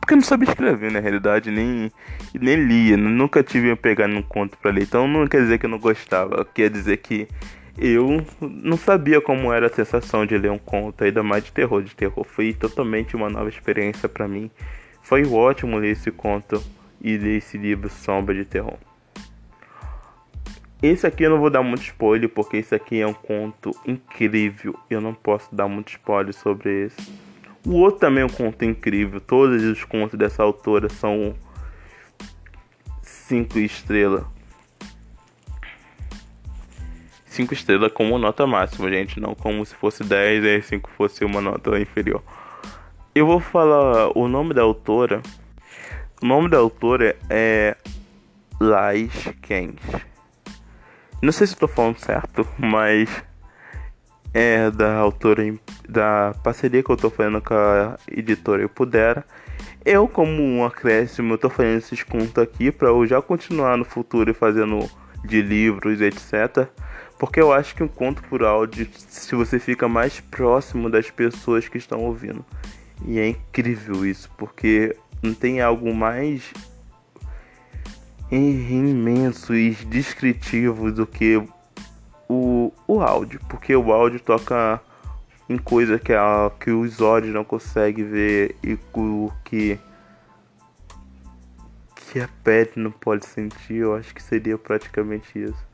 Porque 0.00 0.14
eu 0.14 0.18
não 0.18 0.24
sabia 0.24 0.48
escrever, 0.48 0.92
na 0.92 1.00
realidade, 1.00 1.50
nem, 1.50 1.90
nem 2.32 2.56
lia. 2.56 2.96
Nunca 2.96 3.42
tive 3.42 3.72
a 3.72 3.76
pegar 3.76 4.06
num 4.06 4.22
conto 4.22 4.56
pra 4.58 4.70
ler. 4.70 4.82
Então 4.82 5.08
não 5.08 5.26
quer 5.26 5.40
dizer 5.40 5.58
que 5.58 5.66
eu 5.66 5.70
não 5.70 5.78
gostava. 5.78 6.44
Quer 6.44 6.70
dizer 6.70 6.98
que 6.98 7.28
eu 7.78 8.24
não 8.40 8.76
sabia 8.76 9.20
como 9.20 9.52
era 9.52 9.66
a 9.66 9.72
sensação 9.72 10.24
de 10.24 10.36
ler 10.38 10.50
um 10.50 10.58
conto, 10.58 11.04
ainda 11.04 11.22
mais 11.22 11.44
de 11.44 11.52
terror. 11.52 11.82
De 11.82 11.94
terror 11.94 12.24
foi 12.24 12.52
totalmente 12.52 13.14
uma 13.14 13.28
nova 13.28 13.48
experiência 13.48 14.08
para 14.08 14.26
mim. 14.26 14.50
Foi 15.02 15.26
ótimo 15.26 15.76
ler 15.78 15.90
esse 15.90 16.10
conto 16.10 16.62
e 17.00 17.16
ler 17.16 17.38
esse 17.38 17.58
livro 17.58 17.88
Sombra 17.90 18.34
de 18.34 18.44
Terror. 18.44 18.78
Esse 20.82 21.06
aqui 21.06 21.24
eu 21.24 21.30
não 21.30 21.38
vou 21.38 21.50
dar 21.50 21.62
muito 21.62 21.82
spoiler, 21.82 22.28
porque 22.28 22.58
esse 22.58 22.74
aqui 22.74 23.00
é 23.00 23.06
um 23.06 23.14
conto 23.14 23.70
incrível. 23.86 24.78
Eu 24.88 25.00
não 25.00 25.14
posso 25.14 25.54
dar 25.54 25.68
muito 25.68 25.88
spoiler 25.88 26.34
sobre 26.34 26.86
esse. 26.86 27.12
O 27.66 27.72
outro 27.74 28.00
também 28.00 28.22
é 28.22 28.26
um 28.26 28.30
conto 28.30 28.64
incrível. 28.64 29.20
Todos 29.20 29.62
os 29.62 29.84
contos 29.84 30.18
dessa 30.18 30.42
autora 30.42 30.88
são 30.88 31.34
5 33.02 33.58
estrelas. 33.58 34.24
5 37.36 37.52
estrelas 37.52 37.92
como 37.92 38.18
nota 38.18 38.46
máxima, 38.46 38.90
gente. 38.90 39.20
Não 39.20 39.34
como 39.34 39.64
se 39.64 39.74
fosse 39.74 40.02
10 40.02 40.44
e 40.44 40.62
5 40.62 40.90
fosse 40.96 41.24
uma 41.24 41.40
nota 41.40 41.78
inferior. 41.78 42.22
Eu 43.14 43.26
vou 43.26 43.40
falar 43.40 44.10
o 44.16 44.26
nome 44.26 44.54
da 44.54 44.62
autora. 44.62 45.22
O 46.22 46.26
nome 46.26 46.48
da 46.48 46.56
autora 46.56 47.14
é 47.28 47.76
Lais 48.58 49.28
Kens. 49.42 49.80
Não 51.22 51.30
sei 51.30 51.46
se 51.46 51.52
estou 51.52 51.68
falando 51.68 51.98
certo, 51.98 52.46
mas 52.58 53.10
é 54.32 54.70
da 54.70 54.96
autora 54.96 55.42
da 55.88 56.34
parceria 56.42 56.82
que 56.82 56.90
eu 56.90 56.94
estou 56.94 57.10
fazendo 57.10 57.40
com 57.42 57.54
a 57.54 57.98
editora 58.10 58.62
Eu 58.62 58.68
Pudera. 58.68 59.24
Eu, 59.84 60.08
como 60.08 60.42
um 60.42 60.64
acréscimo, 60.64 61.34
estou 61.34 61.50
fazendo 61.50 61.78
esses 61.78 62.02
contos 62.02 62.42
aqui 62.42 62.72
para 62.72 62.88
eu 62.88 63.06
já 63.06 63.20
continuar 63.20 63.76
no 63.76 63.84
futuro 63.84 64.34
fazendo 64.34 64.90
de 65.24 65.42
livros, 65.42 66.00
etc. 66.00 66.68
Porque 67.18 67.40
eu 67.40 67.52
acho 67.52 67.74
que 67.74 67.82
um 67.82 67.88
conto 67.88 68.22
por 68.24 68.42
áudio, 68.42 68.88
se 69.08 69.34
você 69.34 69.58
fica 69.58 69.88
mais 69.88 70.20
próximo 70.20 70.90
das 70.90 71.10
pessoas 71.10 71.66
que 71.66 71.78
estão 71.78 72.00
ouvindo. 72.00 72.44
E 73.04 73.18
é 73.18 73.28
incrível 73.28 74.04
isso, 74.04 74.30
porque 74.36 74.96
não 75.22 75.34
tem 75.34 75.60
algo 75.60 75.94
mais 75.94 76.52
imenso 78.30 79.54
e 79.54 79.70
descritivo 79.70 80.90
do 80.90 81.06
que 81.06 81.42
o, 82.28 82.72
o 82.86 83.00
áudio, 83.00 83.40
porque 83.48 83.74
o 83.74 83.92
áudio 83.92 84.20
toca 84.20 84.80
em 85.48 85.56
coisa 85.56 85.98
que, 85.98 86.12
a, 86.12 86.50
que 86.58 86.70
os 86.70 87.00
olhos 87.00 87.32
não 87.32 87.44
conseguem 87.44 88.04
ver 88.04 88.56
e 88.62 88.76
o 88.94 89.32
que, 89.44 89.78
que 91.94 92.20
a 92.20 92.28
pele 92.42 92.72
não 92.76 92.90
pode 92.90 93.26
sentir, 93.26 93.76
eu 93.76 93.94
acho 93.94 94.12
que 94.12 94.22
seria 94.22 94.58
praticamente 94.58 95.38
isso. 95.38 95.66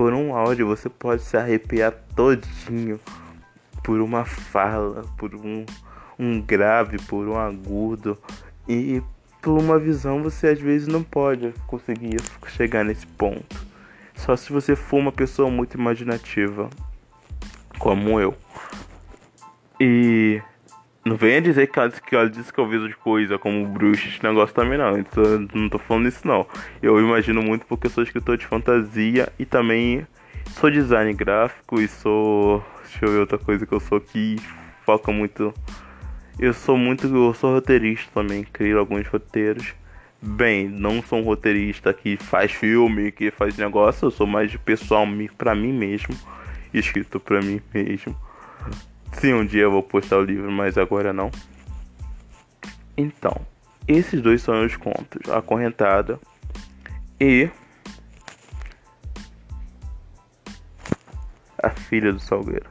Por 0.00 0.14
um 0.14 0.34
áudio 0.34 0.66
você 0.66 0.88
pode 0.88 1.20
se 1.20 1.36
arrepiar 1.36 1.92
todinho 2.16 2.98
por 3.84 4.00
uma 4.00 4.24
fala, 4.24 5.04
por 5.18 5.34
um, 5.34 5.66
um 6.18 6.40
grave, 6.40 6.96
por 7.02 7.28
um 7.28 7.36
agudo 7.36 8.16
e 8.66 9.02
por 9.42 9.58
uma 9.60 9.78
visão 9.78 10.22
você 10.22 10.46
às 10.46 10.58
vezes 10.58 10.88
não 10.88 11.02
pode 11.02 11.52
conseguir 11.66 12.16
chegar 12.46 12.82
nesse 12.82 13.06
ponto. 13.06 13.62
Só 14.14 14.34
se 14.36 14.50
você 14.50 14.74
for 14.74 14.96
uma 14.96 15.12
pessoa 15.12 15.50
muito 15.50 15.74
imaginativa, 15.74 16.70
como 17.78 18.18
eu. 18.18 18.34
E 19.78 20.40
não 21.04 21.16
venha 21.16 21.40
dizer 21.40 21.66
que 21.66 21.78
ela, 21.78 21.90
que 21.90 22.14
ela 22.14 22.28
disse 22.28 22.52
que 22.52 22.58
eu 22.58 22.68
vejo 22.68 22.88
de 22.88 22.96
coisa 22.96 23.38
como 23.38 23.66
bruxa, 23.66 24.08
esse 24.08 24.22
negócio 24.22 24.54
também 24.54 24.78
não. 24.78 24.98
Então, 24.98 25.48
não 25.54 25.68
tô 25.68 25.78
falando 25.78 26.08
isso 26.08 26.26
não. 26.26 26.46
Eu 26.82 27.00
imagino 27.00 27.42
muito 27.42 27.66
porque 27.66 27.86
eu 27.86 27.90
sou 27.90 28.02
escritor 28.02 28.36
de 28.36 28.46
fantasia 28.46 29.32
e 29.38 29.44
também 29.44 30.06
sou 30.58 30.70
design 30.70 31.12
gráfico 31.14 31.80
e 31.80 31.88
sou. 31.88 32.64
Deixa 32.82 33.04
eu 33.04 33.12
ver 33.12 33.18
outra 33.18 33.38
coisa 33.38 33.66
que 33.66 33.72
eu 33.72 33.80
sou 33.80 34.00
que 34.00 34.36
foca 34.84 35.12
muito 35.12 35.54
eu 36.40 36.54
sou 36.54 36.76
muito. 36.78 37.06
Eu 37.06 37.34
sou 37.34 37.52
roteirista 37.52 38.10
também, 38.14 38.44
crio 38.44 38.78
alguns 38.78 39.06
roteiros. 39.06 39.74
Bem, 40.22 40.68
não 40.68 41.02
sou 41.02 41.18
um 41.18 41.22
roteirista 41.22 41.92
que 41.92 42.16
faz 42.16 42.50
filme, 42.50 43.12
que 43.12 43.30
faz 43.30 43.56
negócio, 43.58 44.06
eu 44.06 44.10
sou 44.10 44.26
mais 44.26 44.50
de 44.50 44.58
pessoal 44.58 45.06
pra 45.36 45.54
mim 45.54 45.72
mesmo, 45.72 46.14
escrito 46.72 47.20
pra 47.20 47.40
mim 47.40 47.60
mesmo. 47.72 48.16
Sim, 49.12 49.34
um 49.34 49.44
dia 49.44 49.62
eu 49.62 49.70
vou 49.70 49.82
postar 49.82 50.18
o 50.18 50.24
livro, 50.24 50.50
mas 50.50 50.78
agora 50.78 51.12
não. 51.12 51.30
Então, 52.96 53.34
esses 53.86 54.20
dois 54.20 54.42
são 54.42 54.64
os 54.64 54.76
contos: 54.76 55.30
A 55.30 55.42
Correntada 55.42 56.18
e 57.20 57.48
A 61.62 61.70
Filha 61.70 62.12
do 62.12 62.20
Salgueiro. 62.20 62.68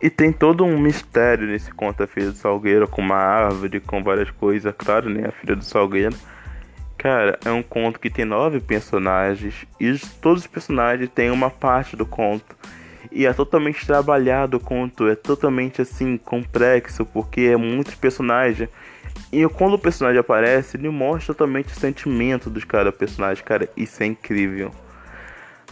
E 0.00 0.10
tem 0.10 0.32
todo 0.32 0.64
um 0.64 0.78
mistério 0.80 1.46
nesse 1.46 1.72
conto 1.72 2.02
A 2.02 2.06
Filha 2.06 2.32
do 2.32 2.36
Salgueiro, 2.36 2.88
com 2.88 3.00
uma 3.00 3.16
árvore, 3.16 3.78
com 3.78 4.02
várias 4.02 4.30
coisas, 4.30 4.74
claro, 4.76 5.08
né? 5.08 5.28
A 5.28 5.32
Filha 5.32 5.54
do 5.54 5.64
Salgueiro. 5.64 6.16
Cara, 6.98 7.38
é 7.44 7.50
um 7.50 7.62
conto 7.62 7.98
que 7.98 8.10
tem 8.10 8.24
nove 8.24 8.60
personagens 8.60 9.66
e 9.80 9.96
todos 10.20 10.42
os 10.42 10.46
personagens 10.46 11.10
têm 11.10 11.30
uma 11.30 11.50
parte 11.50 11.96
do 11.96 12.06
conto. 12.06 12.56
E 13.14 13.26
é 13.26 13.32
totalmente 13.32 13.86
trabalhado 13.86 14.56
o 14.56 14.60
conto, 14.60 15.08
é 15.08 15.14
totalmente 15.14 15.82
assim, 15.82 16.16
complexo, 16.16 17.04
porque 17.04 17.42
é 17.42 17.56
muitos 17.56 17.94
personagens. 17.94 18.68
E 19.30 19.46
quando 19.48 19.74
o 19.74 19.78
personagem 19.78 20.18
aparece, 20.18 20.76
ele 20.76 20.88
mostra 20.88 21.34
totalmente 21.34 21.72
o 21.72 21.78
sentimento 21.78 22.48
dos 22.48 22.64
cada 22.64 22.90
personagem, 22.90 23.44
cara, 23.44 23.68
isso 23.76 24.02
é 24.02 24.06
incrível. 24.06 24.70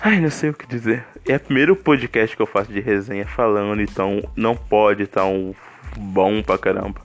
Ai, 0.01 0.19
não 0.19 0.31
sei 0.31 0.51
o 0.51 0.55
que 0.55 0.67
dizer. 0.67 1.05
É 1.29 1.37
o 1.37 1.41
primeiro 1.41 1.77
podcast 1.77 2.35
que 2.35 2.41
eu 2.41 2.47
faço 2.47 2.73
de 2.73 2.81
resenha 2.81 3.27
falando, 3.27 3.83
então 3.83 4.23
não 4.35 4.57
pode 4.57 5.03
estar 5.03 5.27
um 5.27 5.55
bom 5.97 6.43
pra 6.43 6.57
caramba. 6.57 7.03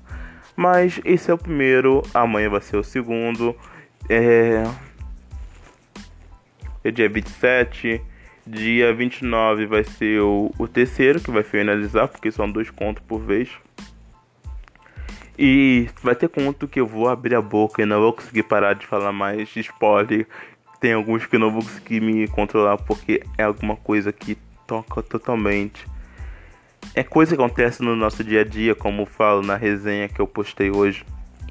Mas 0.55 1.01
esse 1.03 1.29
é 1.29 1.33
o 1.33 1.37
primeiro, 1.37 2.01
amanhã 2.13 2.49
vai 2.49 2.61
ser 2.61 2.77
o 2.77 2.83
segundo. 2.83 3.55
É. 4.09 4.63
É 6.83 6.91
dia 6.91 7.09
27. 7.09 8.01
Dia 8.47 8.93
29 8.93 9.65
vai 9.65 9.84
ser 9.84 10.21
o, 10.21 10.51
o 10.58 10.67
terceiro, 10.67 11.19
que 11.19 11.31
vai 11.31 11.43
finalizar, 11.43 12.08
porque 12.08 12.31
são 12.31 12.49
dois 12.49 12.69
contos 12.69 13.03
por 13.08 13.19
vez. 13.19 13.49
E 15.38 15.89
vai 16.01 16.15
ter 16.15 16.29
conto 16.29 16.67
que 16.67 16.79
eu 16.79 16.86
vou 16.86 17.10
abrir 17.10 17.36
a 17.36 17.41
boca 17.41 17.81
e 17.81 17.86
não 17.86 17.99
vou 17.99 18.13
conseguir 18.13 18.43
parar 18.43 18.73
de 18.73 18.86
falar 18.86 19.12
mais 19.12 19.53
spoiler 19.55 20.27
tem 20.86 20.93
alguns 20.93 21.25
que 21.25 21.36
eu 21.36 21.39
não 21.39 21.49
vou 21.49 21.63
conseguir 21.63 21.99
me 21.99 22.27
controlar 22.27 22.77
porque 22.77 23.23
é 23.39 23.43
alguma 23.43 23.75
coisa 23.75 24.12
que 24.12 24.38
toca 24.67 25.01
totalmente. 25.01 25.84
É 26.93 27.03
coisa 27.03 27.36
que 27.36 27.41
acontece 27.41 27.81
no 27.81 27.95
nosso 27.95 28.23
dia 28.23 28.41
a 28.41 28.43
dia, 28.43 28.75
como 28.75 29.05
falo 29.05 29.41
na 29.41 29.55
resenha 29.55 30.08
que 30.08 30.19
eu 30.19 30.27
postei 30.27 30.69
hoje. 30.69 31.03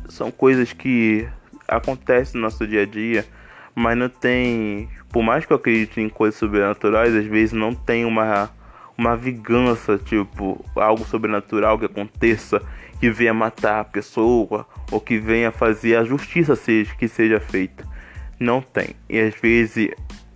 São 0.09 0.31
coisas 0.31 0.73
que 0.73 1.27
acontecem 1.67 2.41
no 2.41 2.43
nosso 2.43 2.65
dia 2.65 2.83
a 2.83 2.87
dia, 2.87 3.27
mas 3.75 3.97
não 3.97 4.09
tem. 4.09 4.89
Por 5.11 5.23
mais 5.23 5.45
que 5.45 5.53
eu 5.53 5.57
acredite 5.57 6.01
em 6.01 6.09
coisas 6.09 6.39
sobrenaturais, 6.39 7.15
às 7.15 7.27
vezes 7.27 7.53
não 7.53 7.75
tem 7.75 8.05
uma, 8.05 8.51
uma 8.97 9.17
vingança, 9.17 9.99
tipo, 9.99 10.65
algo 10.77 11.05
sobrenatural 11.05 11.79
que 11.79 11.87
aconteça, 11.87 12.63
que 13.01 13.11
venha 13.11 13.35
matar 13.35 13.81
a 13.81 13.85
pessoa, 13.85 14.67
ou 14.91 15.01
que 15.01 15.19
venha 15.19 15.51
fazer 15.51 15.97
a 15.97 16.05
justiça 16.05 16.57
seja, 16.57 16.95
que 16.95 17.09
seja 17.09 17.41
feita 17.41 17.95
não 18.39 18.61
tem. 18.61 18.95
E 19.09 19.19
às 19.19 19.35
vezes 19.35 19.91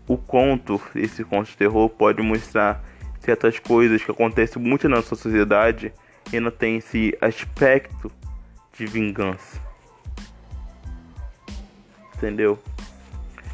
o 0.07 0.17
conto, 0.17 0.81
esse 0.95 1.25
conto 1.25 1.51
de 1.51 1.57
terror, 1.57 1.89
pode 1.89 2.23
mostrar 2.23 2.83
certas 3.21 3.59
coisas 3.59 4.03
que 4.03 4.11
acontecem 4.11 4.61
muito 4.61 4.89
na 4.89 4.97
nossa 4.97 5.15
sociedade 5.15 5.93
e 6.33 6.41
não 6.41 6.51
tem 6.51 6.79
esse 6.79 7.17
aspecto 7.21 8.11
de 8.73 8.87
vingança. 8.87 9.61
Entendeu? 12.17 12.59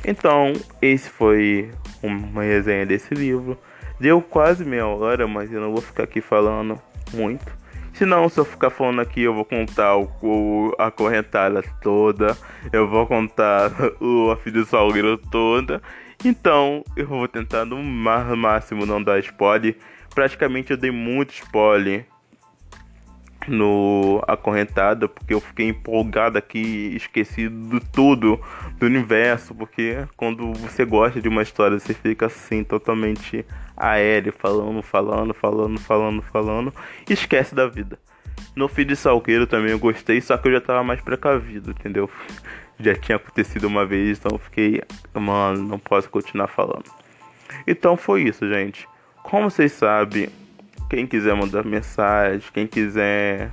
Então, 0.07 0.53
esse 0.83 1.09
foi 1.09 1.71
uma 2.03 2.43
resenha 2.43 2.85
desse 2.85 3.15
livro. 3.15 3.59
Deu 3.99 4.21
quase 4.21 4.65
meia 4.65 4.87
hora, 4.87 5.27
mas 5.27 5.53
eu 5.53 5.61
não 5.61 5.73
vou 5.73 5.81
ficar 5.81 6.05
aqui 6.05 6.21
falando 6.21 6.81
muito. 7.13 7.65
Se 7.95 8.05
não, 8.05 8.29
se 8.29 8.39
eu 8.39 8.45
ficar 8.45 8.71
falando 8.71 9.01
aqui, 9.01 9.23
eu 9.23 9.33
vou 9.33 9.45
contar 9.45 9.97
o, 9.97 10.11
o 10.21 10.73
a 10.79 10.91
correntada 10.91 11.63
toda. 11.81 12.37
Eu 12.73 12.89
vou 12.89 13.07
contar 13.07 13.71
o, 14.01 14.33
a 14.33 14.51
do 14.51 14.65
salgueiro 14.65 15.17
toda. 15.17 15.81
Então, 16.25 16.83
eu 16.97 17.07
vou 17.07 17.29
tentar 17.29 17.65
no 17.65 17.83
máximo 17.83 18.85
não 18.85 19.03
dar 19.03 19.21
spoiler. 19.21 19.77
Praticamente 20.15 20.73
eu 20.73 20.77
dei 20.77 20.91
muito 20.91 21.33
spoiler 21.35 22.07
no 23.49 24.23
acorrentada 24.27 25.09
porque 25.09 25.35
eu 25.35 25.41
fiquei 25.41 25.69
empolgado 25.69 26.39
aqui, 26.39 26.93
esqueci 26.97 27.49
de 27.49 27.81
tudo 27.93 28.41
do 28.79 28.87
universo, 28.87 29.55
porque 29.55 30.07
quando 30.17 30.53
você 30.55 30.85
gosta 30.85 31.21
de 31.21 31.29
uma 31.29 31.43
história, 31.43 31.79
você 31.79 31.95
fica 31.95 32.27
assim 32.27 32.65
totalmente 32.65 33.45
aéreo, 33.77 34.33
falando, 34.33 34.83
falando, 34.83 35.35
falando, 35.35 35.81
falando, 35.81 36.23
falando, 36.23 36.75
e 37.09 37.13
esquece 37.13 37.55
da 37.55 37.67
vida. 37.67 37.99
No 38.55 38.69
Filho 38.69 38.89
de 38.89 38.97
Salgueiro 38.97 39.47
também 39.47 39.73
eu 39.73 39.79
gostei, 39.79 40.21
só 40.21 40.37
que 40.37 40.49
eu 40.49 40.53
já 40.53 40.61
tava 40.61 40.83
mais 40.83 41.01
precavido, 41.01 41.71
entendeu? 41.71 42.09
Já 42.77 42.93
tinha 42.93 43.15
acontecido 43.15 43.69
uma 43.69 43.87
vez, 43.87 44.19
então 44.19 44.33
eu 44.33 44.39
fiquei, 44.39 44.83
mano, 45.15 45.63
não 45.63 45.79
posso 45.79 46.11
continuar 46.11 46.49
falando. 46.49 46.91
Então 47.69 47.97
foi 47.97 48.23
isso, 48.23 48.49
gente. 48.49 48.89
Como 49.23 49.49
vocês 49.49 49.71
sabem, 49.71 50.29
quem 50.95 51.07
quiser 51.09 51.35
mandar 51.35 51.65
mensagem, 51.65 52.49
quem 52.53 52.67
quiser 52.69 53.53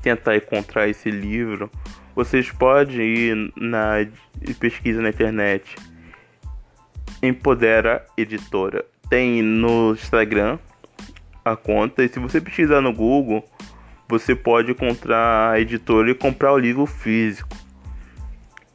tentar 0.00 0.34
encontrar 0.34 0.88
esse 0.88 1.10
livro, 1.10 1.70
vocês 2.14 2.50
podem 2.50 3.06
ir 3.06 3.52
na 3.54 3.96
pesquisa 4.58 5.02
na 5.02 5.10
internet. 5.10 5.76
Empodera 7.22 8.06
Editora. 8.16 8.84
Tem 9.10 9.42
no 9.42 9.92
Instagram 9.92 10.58
a 11.44 11.54
conta. 11.54 12.02
E 12.02 12.08
se 12.08 12.18
você 12.18 12.40
pesquisar 12.40 12.80
no 12.80 12.94
Google, 12.94 13.44
você 14.08 14.34
pode 14.34 14.70
encontrar 14.70 15.50
a 15.50 15.60
editora 15.60 16.10
e 16.10 16.14
comprar 16.14 16.52
o 16.52 16.58
livro 16.58 16.86
físico. 16.86 17.54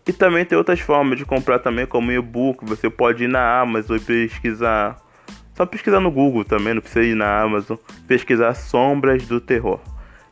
E 0.06 0.14
também 0.14 0.46
tem 0.46 0.58
outras 0.58 0.80
formas 0.80 1.18
de 1.18 1.26
comprar 1.26 1.58
também, 1.58 1.88
como 1.88 2.12
e-book. 2.12 2.64
Você 2.66 2.90
pode 2.90 3.24
ir 3.24 3.28
na 3.28 3.62
Amazon 3.62 3.98
e 3.98 4.00
pesquisar. 4.00 5.02
Só 5.54 5.66
pesquisar 5.66 6.00
no 6.00 6.12
Google 6.12 6.46
também, 6.46 6.74
não 6.74 6.82
precisa 6.82 7.06
ir 7.06 7.16
na 7.16 7.42
Amazon. 7.42 7.78
Pesquisar 8.08 8.54
Sombras 8.54 9.28
do 9.28 9.40
Terror. 9.40 9.80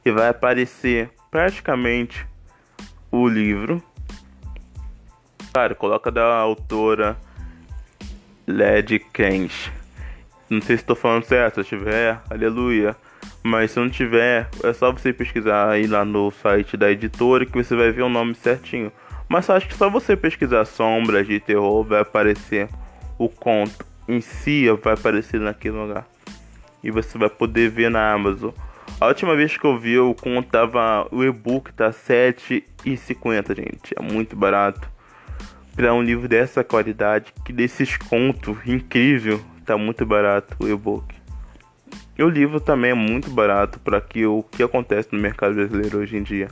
E 0.04 0.12
vai 0.12 0.30
aparecer 0.30 1.12
praticamente 1.30 2.26
o 3.12 3.28
livro. 3.28 3.84
Cara, 5.54 5.76
coloca 5.76 6.10
da 6.12 6.26
autora 6.38 7.18
Led 8.48 9.00
Kens. 9.14 9.72
Não 10.50 10.62
sei 10.62 10.78
se 10.78 10.84
estou 10.84 10.96
falando 10.96 11.26
certo, 11.26 11.62
se 11.64 11.70
tiver, 11.70 12.20
aleluia. 12.30 12.96
Mas 13.44 13.72
se 13.72 13.80
não 13.80 13.90
tiver, 13.90 14.50
é 14.64 14.74
só 14.74 14.92
você 14.92 15.14
pesquisar 15.14 15.70
aí 15.70 15.86
lá 15.86 16.04
no 16.04 16.32
site 16.32 16.76
da 16.76 16.92
editora 16.92 17.46
que 17.46 17.62
você 17.62 17.76
vai 17.76 17.92
ver 17.92 18.02
o 18.02 18.10
nome 18.10 18.34
certinho. 18.36 18.92
Mas 19.28 19.50
acho 19.50 19.68
que 19.68 19.76
só 19.76 19.90
você 19.90 20.16
pesquisar 20.16 20.66
sombras 20.66 21.28
de 21.28 21.40
terror 21.40 21.84
vai 21.84 22.02
aparecer 22.02 22.68
o 23.18 23.30
conto 23.30 23.89
em 24.10 24.22
si, 24.22 24.66
vai 24.82 24.94
aparecer 24.94 25.40
naquele 25.40 25.78
lugar. 25.78 26.08
E 26.84 26.90
você 26.90 27.18
vai 27.18 27.30
poder 27.30 27.70
ver 27.70 27.92
na 27.92 28.12
Amazon. 28.12 28.52
A 29.00 29.08
última 29.08 29.36
vez 29.36 29.56
que 29.56 29.66
eu 29.66 29.78
vi 29.78 30.00
o 30.00 30.16
conto 30.16 30.50
tava. 30.50 31.08
O 31.12 31.24
e-book 31.24 31.72
tá 31.74 31.88
R$7,50, 31.88 33.56
gente. 33.56 33.94
É 33.96 34.02
muito 34.02 34.36
barato. 34.36 34.90
Para 35.76 35.94
um 35.94 36.02
livro 36.02 36.28
dessa 36.28 36.64
qualidade, 36.64 37.34
que 37.46 37.54
desses 37.54 37.96
contos 37.96 38.58
incrível, 38.66 39.40
tá 39.66 39.78
muito 39.78 40.06
barato 40.06 40.56
o 40.60 40.68
e-book. 40.68 41.16
E 42.18 42.24
o 42.24 42.30
livro 42.30 42.60
também 42.60 42.92
é 42.92 42.96
muito 42.96 43.30
barato 43.30 43.80
para 43.80 44.02
que 44.02 44.26
o 44.26 44.44
que 44.44 44.62
acontece 44.62 45.10
no 45.12 45.20
mercado 45.20 45.56
brasileiro 45.56 46.00
hoje 46.00 46.18
em 46.18 46.24
dia. 46.24 46.50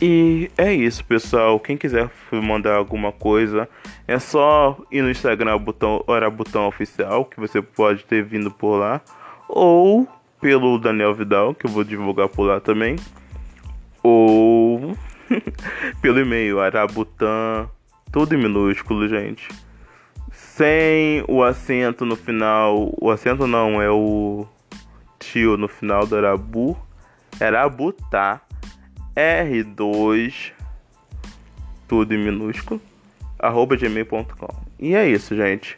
E 0.00 0.50
é 0.56 0.72
isso, 0.72 1.04
pessoal. 1.04 1.58
Quem 1.58 1.76
quiser 1.76 2.08
mandar 2.30 2.76
alguma 2.76 3.10
coisa, 3.10 3.68
é 4.06 4.18
só 4.18 4.78
ir 4.92 5.02
no 5.02 5.10
Instagram, 5.10 5.58
botão, 5.58 6.04
Hora 6.06 6.30
Botão 6.30 6.68
Oficial, 6.68 7.24
que 7.24 7.40
você 7.40 7.60
pode 7.60 8.04
ter 8.04 8.22
vindo 8.22 8.50
por 8.50 8.76
lá. 8.76 9.00
Ou 9.48 10.06
pelo 10.40 10.78
Daniel 10.78 11.14
Vidal, 11.14 11.52
que 11.52 11.66
eu 11.66 11.70
vou 11.70 11.82
divulgar 11.82 12.28
por 12.28 12.44
lá 12.44 12.60
também. 12.60 12.94
Ou 14.02 14.96
pelo 16.00 16.20
e-mail, 16.20 16.60
arabutan, 16.60 17.68
tudo 18.12 18.34
em 18.34 18.38
minúsculo, 18.38 19.08
gente. 19.08 19.48
Sem 20.30 21.24
o 21.26 21.42
acento 21.42 22.04
no 22.04 22.14
final. 22.14 22.94
O 23.00 23.10
acento 23.10 23.46
não, 23.48 23.82
é 23.82 23.90
o 23.90 24.46
tio 25.18 25.56
no 25.56 25.66
final 25.66 26.06
do 26.06 26.16
Arabu. 26.16 26.76
Arabuta. 27.40 28.40
R2. 29.18 30.52
Tudo 31.88 32.14
em 32.14 32.18
minúsculo. 32.18 32.80
Arroba 33.36 33.76
gmail.com. 33.76 34.48
E 34.78 34.94
é 34.94 35.08
isso, 35.08 35.34
gente. 35.34 35.76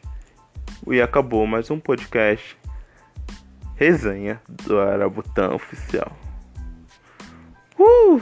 E 0.87 1.01
acabou 1.01 1.47
mais 1.47 1.71
um 1.71 1.81
podcast 1.81 2.59
resenha 3.77 4.41
do 4.65 4.79
Arabutã 4.79 5.55
Oficial. 5.55 6.15
Uh! 7.79 8.21